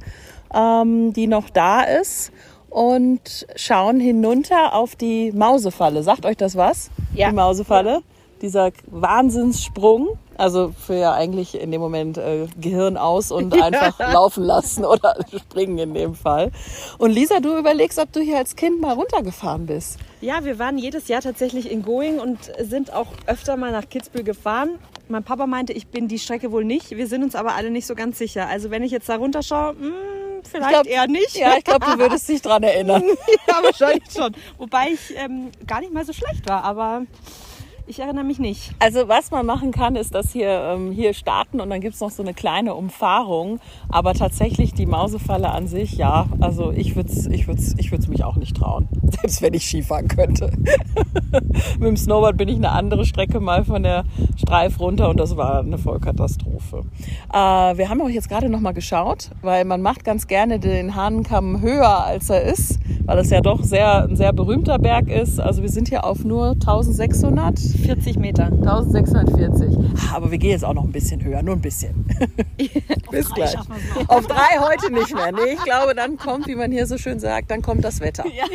ähm, 0.53 1.11
die 1.13 1.27
noch 1.27 1.49
da 1.49 1.81
ist. 1.83 2.31
Und 2.69 3.45
schauen 3.57 3.99
hinunter 3.99 4.73
auf 4.73 4.95
die 4.95 5.33
Mausefalle. 5.33 6.03
Sagt 6.03 6.25
euch 6.25 6.37
das 6.37 6.55
was? 6.55 6.89
Ja. 7.13 7.29
Die 7.29 7.35
Mausefalle. 7.35 7.91
Ja. 7.95 8.01
dieser 8.41 8.71
Wahnsinnssprung. 8.87 10.17
Also 10.41 10.73
für 10.75 10.95
ja 10.95 11.13
eigentlich 11.13 11.53
in 11.53 11.69
dem 11.69 11.81
Moment 11.81 12.17
äh, 12.17 12.47
Gehirn 12.59 12.97
aus 12.97 13.31
und 13.31 13.53
einfach 13.61 13.99
laufen 13.99 14.43
lassen 14.43 14.83
oder 14.83 15.15
springen 15.37 15.77
in 15.77 15.93
dem 15.93 16.15
Fall. 16.15 16.51
Und 16.97 17.11
Lisa, 17.11 17.39
du 17.41 17.55
überlegst, 17.55 17.99
ob 17.99 18.11
du 18.11 18.21
hier 18.21 18.39
als 18.39 18.55
Kind 18.55 18.81
mal 18.81 18.93
runtergefahren 18.93 19.67
bist. 19.67 19.99
Ja, 20.19 20.43
wir 20.43 20.57
waren 20.57 20.79
jedes 20.79 21.07
Jahr 21.09 21.21
tatsächlich 21.21 21.69
in 21.69 21.83
Going 21.83 22.19
und 22.19 22.39
sind 22.59 22.91
auch 22.91 23.05
öfter 23.27 23.55
mal 23.55 23.71
nach 23.71 23.87
Kitzbühel 23.87 24.23
gefahren. 24.23 24.79
Mein 25.09 25.23
Papa 25.23 25.45
meinte, 25.45 25.73
ich 25.73 25.87
bin 25.89 26.07
die 26.07 26.17
Strecke 26.17 26.51
wohl 26.51 26.65
nicht. 26.65 26.89
Wir 26.89 27.05
sind 27.05 27.23
uns 27.23 27.35
aber 27.35 27.53
alle 27.53 27.69
nicht 27.69 27.85
so 27.85 27.93
ganz 27.93 28.17
sicher. 28.17 28.47
Also 28.47 28.71
wenn 28.71 28.81
ich 28.81 28.91
jetzt 28.91 29.09
da 29.09 29.17
runterschaue, 29.17 29.73
mh, 29.73 29.91
vielleicht 30.49 30.69
glaub, 30.71 30.87
eher 30.87 31.05
nicht. 31.05 31.35
Ja, 31.35 31.55
ich 31.55 31.63
glaube, 31.63 31.85
du 31.85 31.99
würdest 31.99 32.27
dich 32.27 32.41
dran 32.41 32.63
erinnern. 32.63 33.03
ja, 33.47 33.61
wahrscheinlich 33.61 34.11
schon. 34.11 34.33
Wobei 34.57 34.87
ich 34.91 35.15
ähm, 35.17 35.51
gar 35.67 35.81
nicht 35.81 35.93
mal 35.93 36.03
so 36.03 36.13
schlecht 36.13 36.49
war, 36.49 36.63
aber 36.63 37.03
ich 37.87 37.99
erinnere 37.99 38.23
mich 38.23 38.39
nicht. 38.39 38.73
Also 38.79 39.07
was 39.07 39.31
man 39.31 39.45
machen 39.45 39.71
kann, 39.71 39.95
ist, 39.95 40.15
dass 40.15 40.31
hier, 40.31 40.49
ähm, 40.49 40.91
hier 40.91 41.13
starten 41.13 41.59
und 41.59 41.69
dann 41.69 41.81
gibt 41.81 41.95
es 41.95 42.01
noch 42.01 42.09
so 42.09 42.23
eine 42.23 42.33
kleine 42.33 42.75
Umfahrung. 42.75 43.59
Aber 43.89 44.13
tatsächlich 44.13 44.73
die 44.73 44.85
Mausefalle 44.85 45.49
an 45.49 45.67
sich, 45.67 45.93
ja, 45.93 46.27
also 46.39 46.71
ich 46.71 46.95
würde 46.95 47.09
es 47.09 47.27
ich 47.27 47.47
würd's, 47.47 47.75
ich 47.77 47.91
würd's 47.91 48.07
mich 48.07 48.23
auch 48.23 48.35
nicht 48.35 48.55
trauen. 48.55 48.87
Selbst 49.03 49.41
wenn 49.41 49.53
ich 49.53 49.65
Skifahren 49.65 50.07
könnte. 50.07 50.51
Mit 51.79 51.87
dem 51.87 51.97
Snowboard 51.97 52.37
bin 52.37 52.49
ich 52.49 52.55
eine 52.55 52.71
andere 52.71 53.05
Strecke 53.05 53.39
mal 53.39 53.65
von 53.65 53.83
der 53.83 54.03
Streif 54.37 54.79
runter 54.79 55.09
und 55.09 55.17
das 55.17 55.35
war 55.35 55.59
eine 55.59 55.77
Vollkatastrophe. 55.77 56.83
Äh, 57.33 57.37
wir 57.37 57.89
haben 57.89 58.01
auch 58.01 58.09
jetzt 58.09 58.29
gerade 58.29 58.49
noch 58.49 58.59
mal 58.59 58.73
geschaut, 58.73 59.31
weil 59.41 59.65
man 59.65 59.81
macht 59.81 60.03
ganz 60.03 60.27
gerne 60.27 60.59
den 60.59 60.95
Hahnenkamm 60.95 61.61
höher, 61.61 62.05
als 62.05 62.29
er 62.29 62.43
ist, 62.43 62.79
weil 63.05 63.17
es 63.19 63.29
ja 63.29 63.41
doch 63.41 63.63
sehr, 63.63 64.03
ein 64.03 64.15
sehr 64.15 64.33
berühmter 64.33 64.79
Berg 64.79 65.09
ist. 65.09 65.39
Also 65.39 65.61
wir 65.61 65.69
sind 65.69 65.89
hier 65.89 66.05
auf 66.05 66.23
nur 66.23 66.51
1600 66.51 67.70
40 67.77 68.17
Meter. 68.17 68.45
1640. 68.45 69.77
Aber 70.13 70.31
wir 70.31 70.37
gehen 70.37 70.51
jetzt 70.51 70.65
auch 70.65 70.73
noch 70.73 70.83
ein 70.83 70.91
bisschen 70.91 71.23
höher, 71.23 71.41
nur 71.43 71.55
ein 71.55 71.61
bisschen. 71.61 72.05
Bis 73.11 73.29
gleich. 73.31 73.55
Auf 74.07 74.27
drei 74.27 74.59
heute 74.59 74.91
nicht 74.91 75.13
mehr. 75.13 75.31
Nee, 75.31 75.53
ich 75.53 75.63
glaube, 75.63 75.95
dann 75.95 76.17
kommt, 76.17 76.47
wie 76.47 76.55
man 76.55 76.71
hier 76.71 76.87
so 76.87 76.97
schön 76.97 77.19
sagt, 77.19 77.51
dann 77.51 77.61
kommt 77.61 77.83
das 77.83 77.99
Wetter. 77.99 78.25
Ja. 78.27 78.45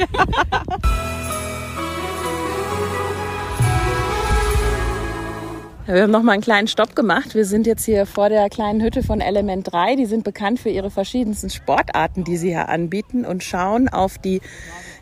Wir 5.87 6.03
haben 6.03 6.11
noch 6.11 6.25
mal 6.25 6.33
einen 6.33 6.43
kleinen 6.43 6.67
Stopp 6.67 6.97
gemacht. 6.97 7.37
Wir 7.37 7.45
sind 7.45 7.65
jetzt 7.65 7.85
hier 7.85 8.07
vor 8.07 8.29
der 8.29 8.51
kleinen 8.51 8.83
Hütte 8.83 9.05
von 9.05 9.21
Element 9.21 9.73
3. 9.73 9.95
Die 9.95 10.07
sind 10.07 10.25
bekannt 10.25 10.59
für 10.59 10.69
ihre 10.69 10.91
verschiedensten 10.91 11.49
Sportarten, 11.49 12.25
die 12.25 12.37
sie 12.37 12.49
hier 12.49 12.69
anbieten 12.69 13.25
und 13.25 13.45
schauen 13.45 13.89
auf 13.89 14.19
die, 14.19 14.41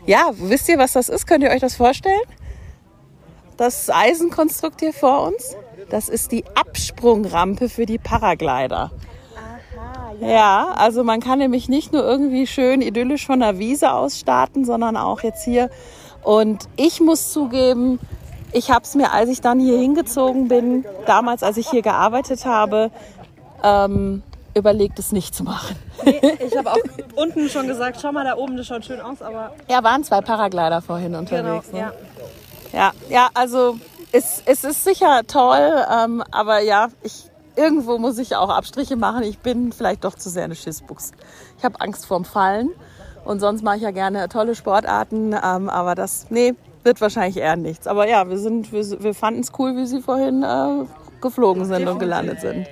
ja, 0.05 0.29
wisst 0.37 0.69
ihr, 0.69 0.77
was 0.77 0.93
das 0.93 1.09
ist? 1.09 1.25
Könnt 1.25 1.43
ihr 1.43 1.49
euch 1.49 1.61
das 1.61 1.75
vorstellen? 1.75 2.21
Das 3.57 3.89
Eisenkonstrukt 3.89 4.79
hier 4.81 4.93
vor 4.93 5.23
uns. 5.23 5.55
Das 5.89 6.09
ist 6.09 6.31
die 6.31 6.43
Absprungrampe 6.55 7.69
für 7.69 7.85
die 7.85 7.97
Paraglider. 7.97 8.91
Aha, 9.35 10.13
ja. 10.19 10.27
ja, 10.27 10.67
also 10.75 11.03
man 11.03 11.19
kann 11.19 11.39
nämlich 11.39 11.69
nicht 11.69 11.93
nur 11.93 12.03
irgendwie 12.03 12.47
schön 12.47 12.81
idyllisch 12.81 13.25
von 13.25 13.39
der 13.39 13.59
Wiese 13.59 13.93
aus 13.93 14.19
starten, 14.19 14.65
sondern 14.65 14.97
auch 14.97 15.21
jetzt 15.21 15.43
hier. 15.43 15.69
Und 16.23 16.67
ich 16.75 17.01
muss 17.01 17.31
zugeben, 17.31 17.99
ich 18.51 18.71
habe 18.71 18.83
es 18.83 18.95
mir, 18.95 19.11
als 19.11 19.29
ich 19.29 19.41
dann 19.41 19.59
hier 19.59 19.77
hingezogen 19.77 20.47
bin, 20.47 20.85
damals, 21.05 21.43
als 21.43 21.57
ich 21.57 21.69
hier 21.69 21.81
gearbeitet 21.81 22.45
habe, 22.45 22.89
ähm, 23.63 24.23
überlegt, 24.55 24.97
es 24.97 25.11
nicht 25.11 25.35
zu 25.35 25.43
machen. 25.43 25.75
Nee, 26.03 26.19
ich 26.39 26.57
habe 26.57 26.71
auch 26.71 26.77
unten 27.15 27.49
schon 27.49 27.67
gesagt, 27.67 27.99
schau 28.01 28.11
mal 28.11 28.23
da 28.23 28.35
oben, 28.37 28.57
das 28.57 28.67
schaut 28.67 28.85
schön 28.85 29.01
aus, 29.01 29.21
aber... 29.21 29.53
Ja, 29.69 29.83
waren 29.83 30.03
zwei 30.03 30.21
Paraglider 30.21 30.81
vorhin 30.81 31.15
unterwegs. 31.15 31.67
Genau, 31.71 31.77
ne? 31.77 31.91
ja. 31.91 31.93
Ja, 32.75 32.91
ja, 33.09 33.29
also 33.33 33.79
es, 34.11 34.43
es 34.45 34.65
ist 34.65 34.83
sicher 34.83 35.21
toll, 35.25 35.85
ähm, 35.89 36.21
aber 36.29 36.59
ja, 36.59 36.89
ich, 37.03 37.31
irgendwo 37.55 37.97
muss 37.97 38.17
ich 38.17 38.35
auch 38.35 38.49
Abstriche 38.49 38.97
machen. 38.97 39.23
Ich 39.23 39.39
bin 39.39 39.71
vielleicht 39.71 40.03
doch 40.03 40.15
zu 40.15 40.29
sehr 40.29 40.43
eine 40.43 40.55
Schissbuchs. 40.55 41.13
Ich 41.57 41.63
habe 41.63 41.79
Angst 41.79 42.05
vorm 42.05 42.25
Fallen 42.25 42.71
und 43.23 43.39
sonst 43.39 43.63
mache 43.63 43.77
ich 43.77 43.83
ja 43.83 43.91
gerne 43.91 44.27
tolle 44.27 44.55
Sportarten, 44.55 45.31
ähm, 45.31 45.69
aber 45.69 45.95
das, 45.95 46.27
nee, 46.29 46.53
wird 46.83 46.99
wahrscheinlich 46.99 47.37
eher 47.37 47.55
nichts. 47.55 47.87
Aber 47.87 48.09
ja, 48.09 48.27
wir 48.29 48.37
sind, 48.37 48.73
wir, 48.73 48.83
wir 49.01 49.13
fanden 49.13 49.39
es 49.39 49.53
cool, 49.57 49.77
wie 49.77 49.85
sie 49.85 50.01
vorhin 50.01 50.43
äh, 50.43 50.85
geflogen 51.21 51.63
sind 51.63 51.87
und 51.87 51.99
gelandet 51.99 52.41
sind. 52.41 52.67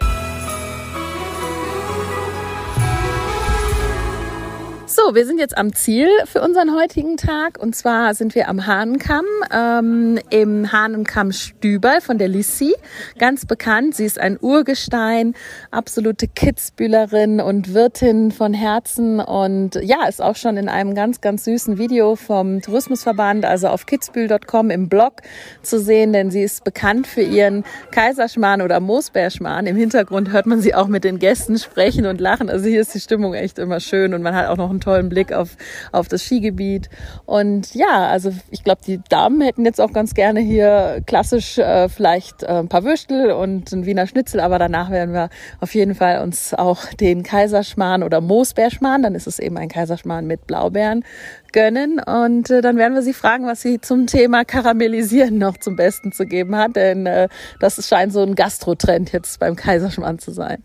So, 4.95 5.15
wir 5.15 5.25
sind 5.25 5.39
jetzt 5.39 5.57
am 5.57 5.73
Ziel 5.73 6.07
für 6.25 6.41
unseren 6.41 6.75
heutigen 6.75 7.17
Tag. 7.17 7.57
Und 7.59 7.75
zwar 7.75 8.13
sind 8.13 8.35
wir 8.35 8.47
am 8.47 8.67
Hahnenkamm, 8.67 9.25
ähm, 9.51 10.19
im 10.29 10.71
Hahnenkamm 10.71 11.31
Stüberl 11.31 11.99
von 11.99 12.19
der 12.19 12.27
Lissi. 12.27 12.75
Ganz 13.17 13.47
bekannt. 13.47 13.95
Sie 13.95 14.05
ist 14.05 14.19
ein 14.19 14.37
Urgestein, 14.39 15.33
absolute 15.71 16.27
Kitzbühlerin 16.27 17.41
und 17.41 17.73
Wirtin 17.73 18.31
von 18.31 18.53
Herzen. 18.53 19.19
Und 19.19 19.79
ja, 19.81 20.05
ist 20.07 20.21
auch 20.21 20.35
schon 20.35 20.57
in 20.57 20.69
einem 20.69 20.93
ganz, 20.93 21.21
ganz 21.21 21.45
süßen 21.45 21.79
Video 21.79 22.15
vom 22.15 22.61
Tourismusverband, 22.61 23.45
also 23.45 23.69
auf 23.69 23.87
kitzbühel.com 23.87 24.69
im 24.69 24.89
Blog 24.89 25.23
zu 25.63 25.79
sehen, 25.79 26.13
denn 26.13 26.29
sie 26.29 26.43
ist 26.43 26.63
bekannt 26.63 27.07
für 27.07 27.21
ihren 27.21 27.63
Kaiserschmarrn 27.89 28.61
oder 28.61 28.79
Moosbeerschmarrn. 28.79 29.65
Im 29.65 29.75
Hintergrund 29.75 30.31
hört 30.31 30.45
man 30.45 30.61
sie 30.61 30.75
auch 30.75 30.87
mit 30.87 31.03
den 31.03 31.17
Gästen 31.17 31.57
sprechen 31.57 32.05
und 32.05 32.21
lachen. 32.21 32.51
Also 32.51 32.67
hier 32.67 32.81
ist 32.81 32.93
die 32.93 32.99
Stimmung 32.99 33.33
echt 33.33 33.57
immer 33.57 33.79
schön 33.79 34.13
und 34.13 34.21
man 34.21 34.35
hat 34.35 34.49
auch 34.49 34.57
noch 34.57 34.69
einen 34.69 34.82
tollen 34.83 35.09
Blick 35.09 35.31
auf, 35.31 35.57
auf 35.91 36.07
das 36.07 36.23
Skigebiet. 36.23 36.89
Und 37.25 37.73
ja, 37.75 38.07
also 38.07 38.33
ich 38.51 38.63
glaube, 38.63 38.81
die 38.85 38.99
Damen 39.09 39.41
hätten 39.41 39.65
jetzt 39.65 39.81
auch 39.81 39.93
ganz 39.93 40.13
gerne 40.13 40.39
hier 40.39 41.01
klassisch 41.05 41.57
äh, 41.57 41.89
vielleicht 41.89 42.43
äh, 42.43 42.47
ein 42.47 42.69
paar 42.69 42.83
Würstel 42.83 43.31
und 43.31 43.71
ein 43.71 43.85
Wiener 43.85 44.07
Schnitzel, 44.07 44.39
aber 44.39 44.59
danach 44.59 44.89
werden 44.91 45.13
wir 45.13 45.29
auf 45.59 45.73
jeden 45.73 45.95
Fall 45.95 46.21
uns 46.21 46.53
auch 46.53 46.85
den 46.99 47.23
Kaiserschmarrn 47.23 48.03
oder 48.03 48.21
Moosbeerschmarrn, 48.21 49.03
dann 49.03 49.15
ist 49.15 49.27
es 49.27 49.39
eben 49.39 49.57
ein 49.57 49.69
Kaiserschmarrn 49.69 50.27
mit 50.27 50.47
Blaubeeren, 50.47 51.03
gönnen. 51.51 51.99
Und 51.99 52.49
äh, 52.49 52.61
dann 52.61 52.77
werden 52.77 52.93
wir 52.95 53.01
sie 53.01 53.13
fragen, 53.13 53.45
was 53.45 53.61
sie 53.61 53.79
zum 53.79 54.07
Thema 54.07 54.43
Karamellisieren 54.43 55.37
noch 55.37 55.57
zum 55.57 55.77
Besten 55.77 56.11
zu 56.11 56.25
geben 56.25 56.55
hat, 56.57 56.75
denn 56.75 57.05
äh, 57.05 57.29
das 57.59 57.87
scheint 57.87 58.11
so 58.11 58.21
ein 58.21 58.35
Gastrotrend 58.35 59.13
jetzt 59.13 59.39
beim 59.39 59.55
Kaiserschmarrn 59.55 60.19
zu 60.19 60.31
sein. 60.31 60.63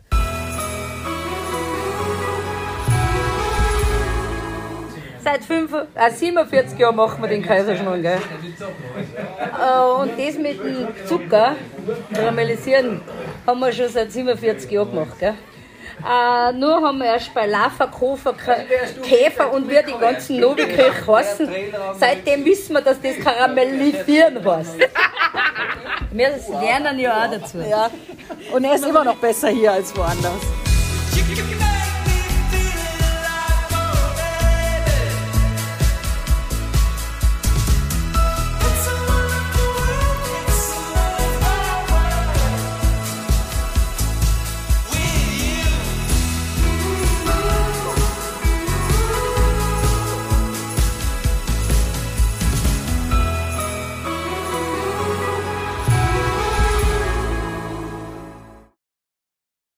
Seit 5.28 5.44
5, 5.44 5.72
äh, 5.94 6.10
47 6.10 6.78
Jahren 6.78 6.96
machen 6.96 7.20
wir 7.20 7.28
den 7.28 7.42
Kaiserschmarrn. 7.42 8.00
Gell? 8.00 8.18
Äh, 8.18 10.00
und 10.00 10.12
das 10.18 10.38
mit 10.38 10.58
dem 10.64 10.88
Zucker, 11.06 11.56
karamellisieren, 12.14 13.02
haben 13.46 13.60
wir 13.60 13.72
schon 13.72 13.88
seit 13.88 14.10
47 14.10 14.70
Jahren 14.70 14.90
gemacht. 14.90 15.18
Gell? 15.18 15.34
Äh, 15.98 16.52
nur 16.52 16.80
haben 16.80 16.98
wir 16.98 17.06
erst 17.06 17.34
bei 17.34 17.46
Laffer, 17.46 17.88
Kofer, 17.88 18.34
Käfer 19.02 19.52
und 19.52 19.68
wie 19.68 19.78
die 19.86 19.98
ganzen 19.98 20.40
Novikirch 20.40 21.06
heißen. 21.06 21.48
Seitdem 21.98 22.44
wissen 22.44 22.72
wir, 22.74 22.80
dass 22.80 23.00
das 23.00 23.18
Karamellisieren 23.18 24.42
heißt. 24.44 24.78
Wir 26.10 26.30
lernen 26.60 26.98
ja 26.98 27.24
auch 27.24 27.30
dazu. 27.30 27.58
Ja. 27.58 27.90
Und 28.52 28.64
er 28.64 28.76
ist 28.76 28.86
immer 28.86 29.04
noch 29.04 29.16
besser 29.16 29.48
hier 29.48 29.72
als 29.72 29.94
woanders. 29.94 30.67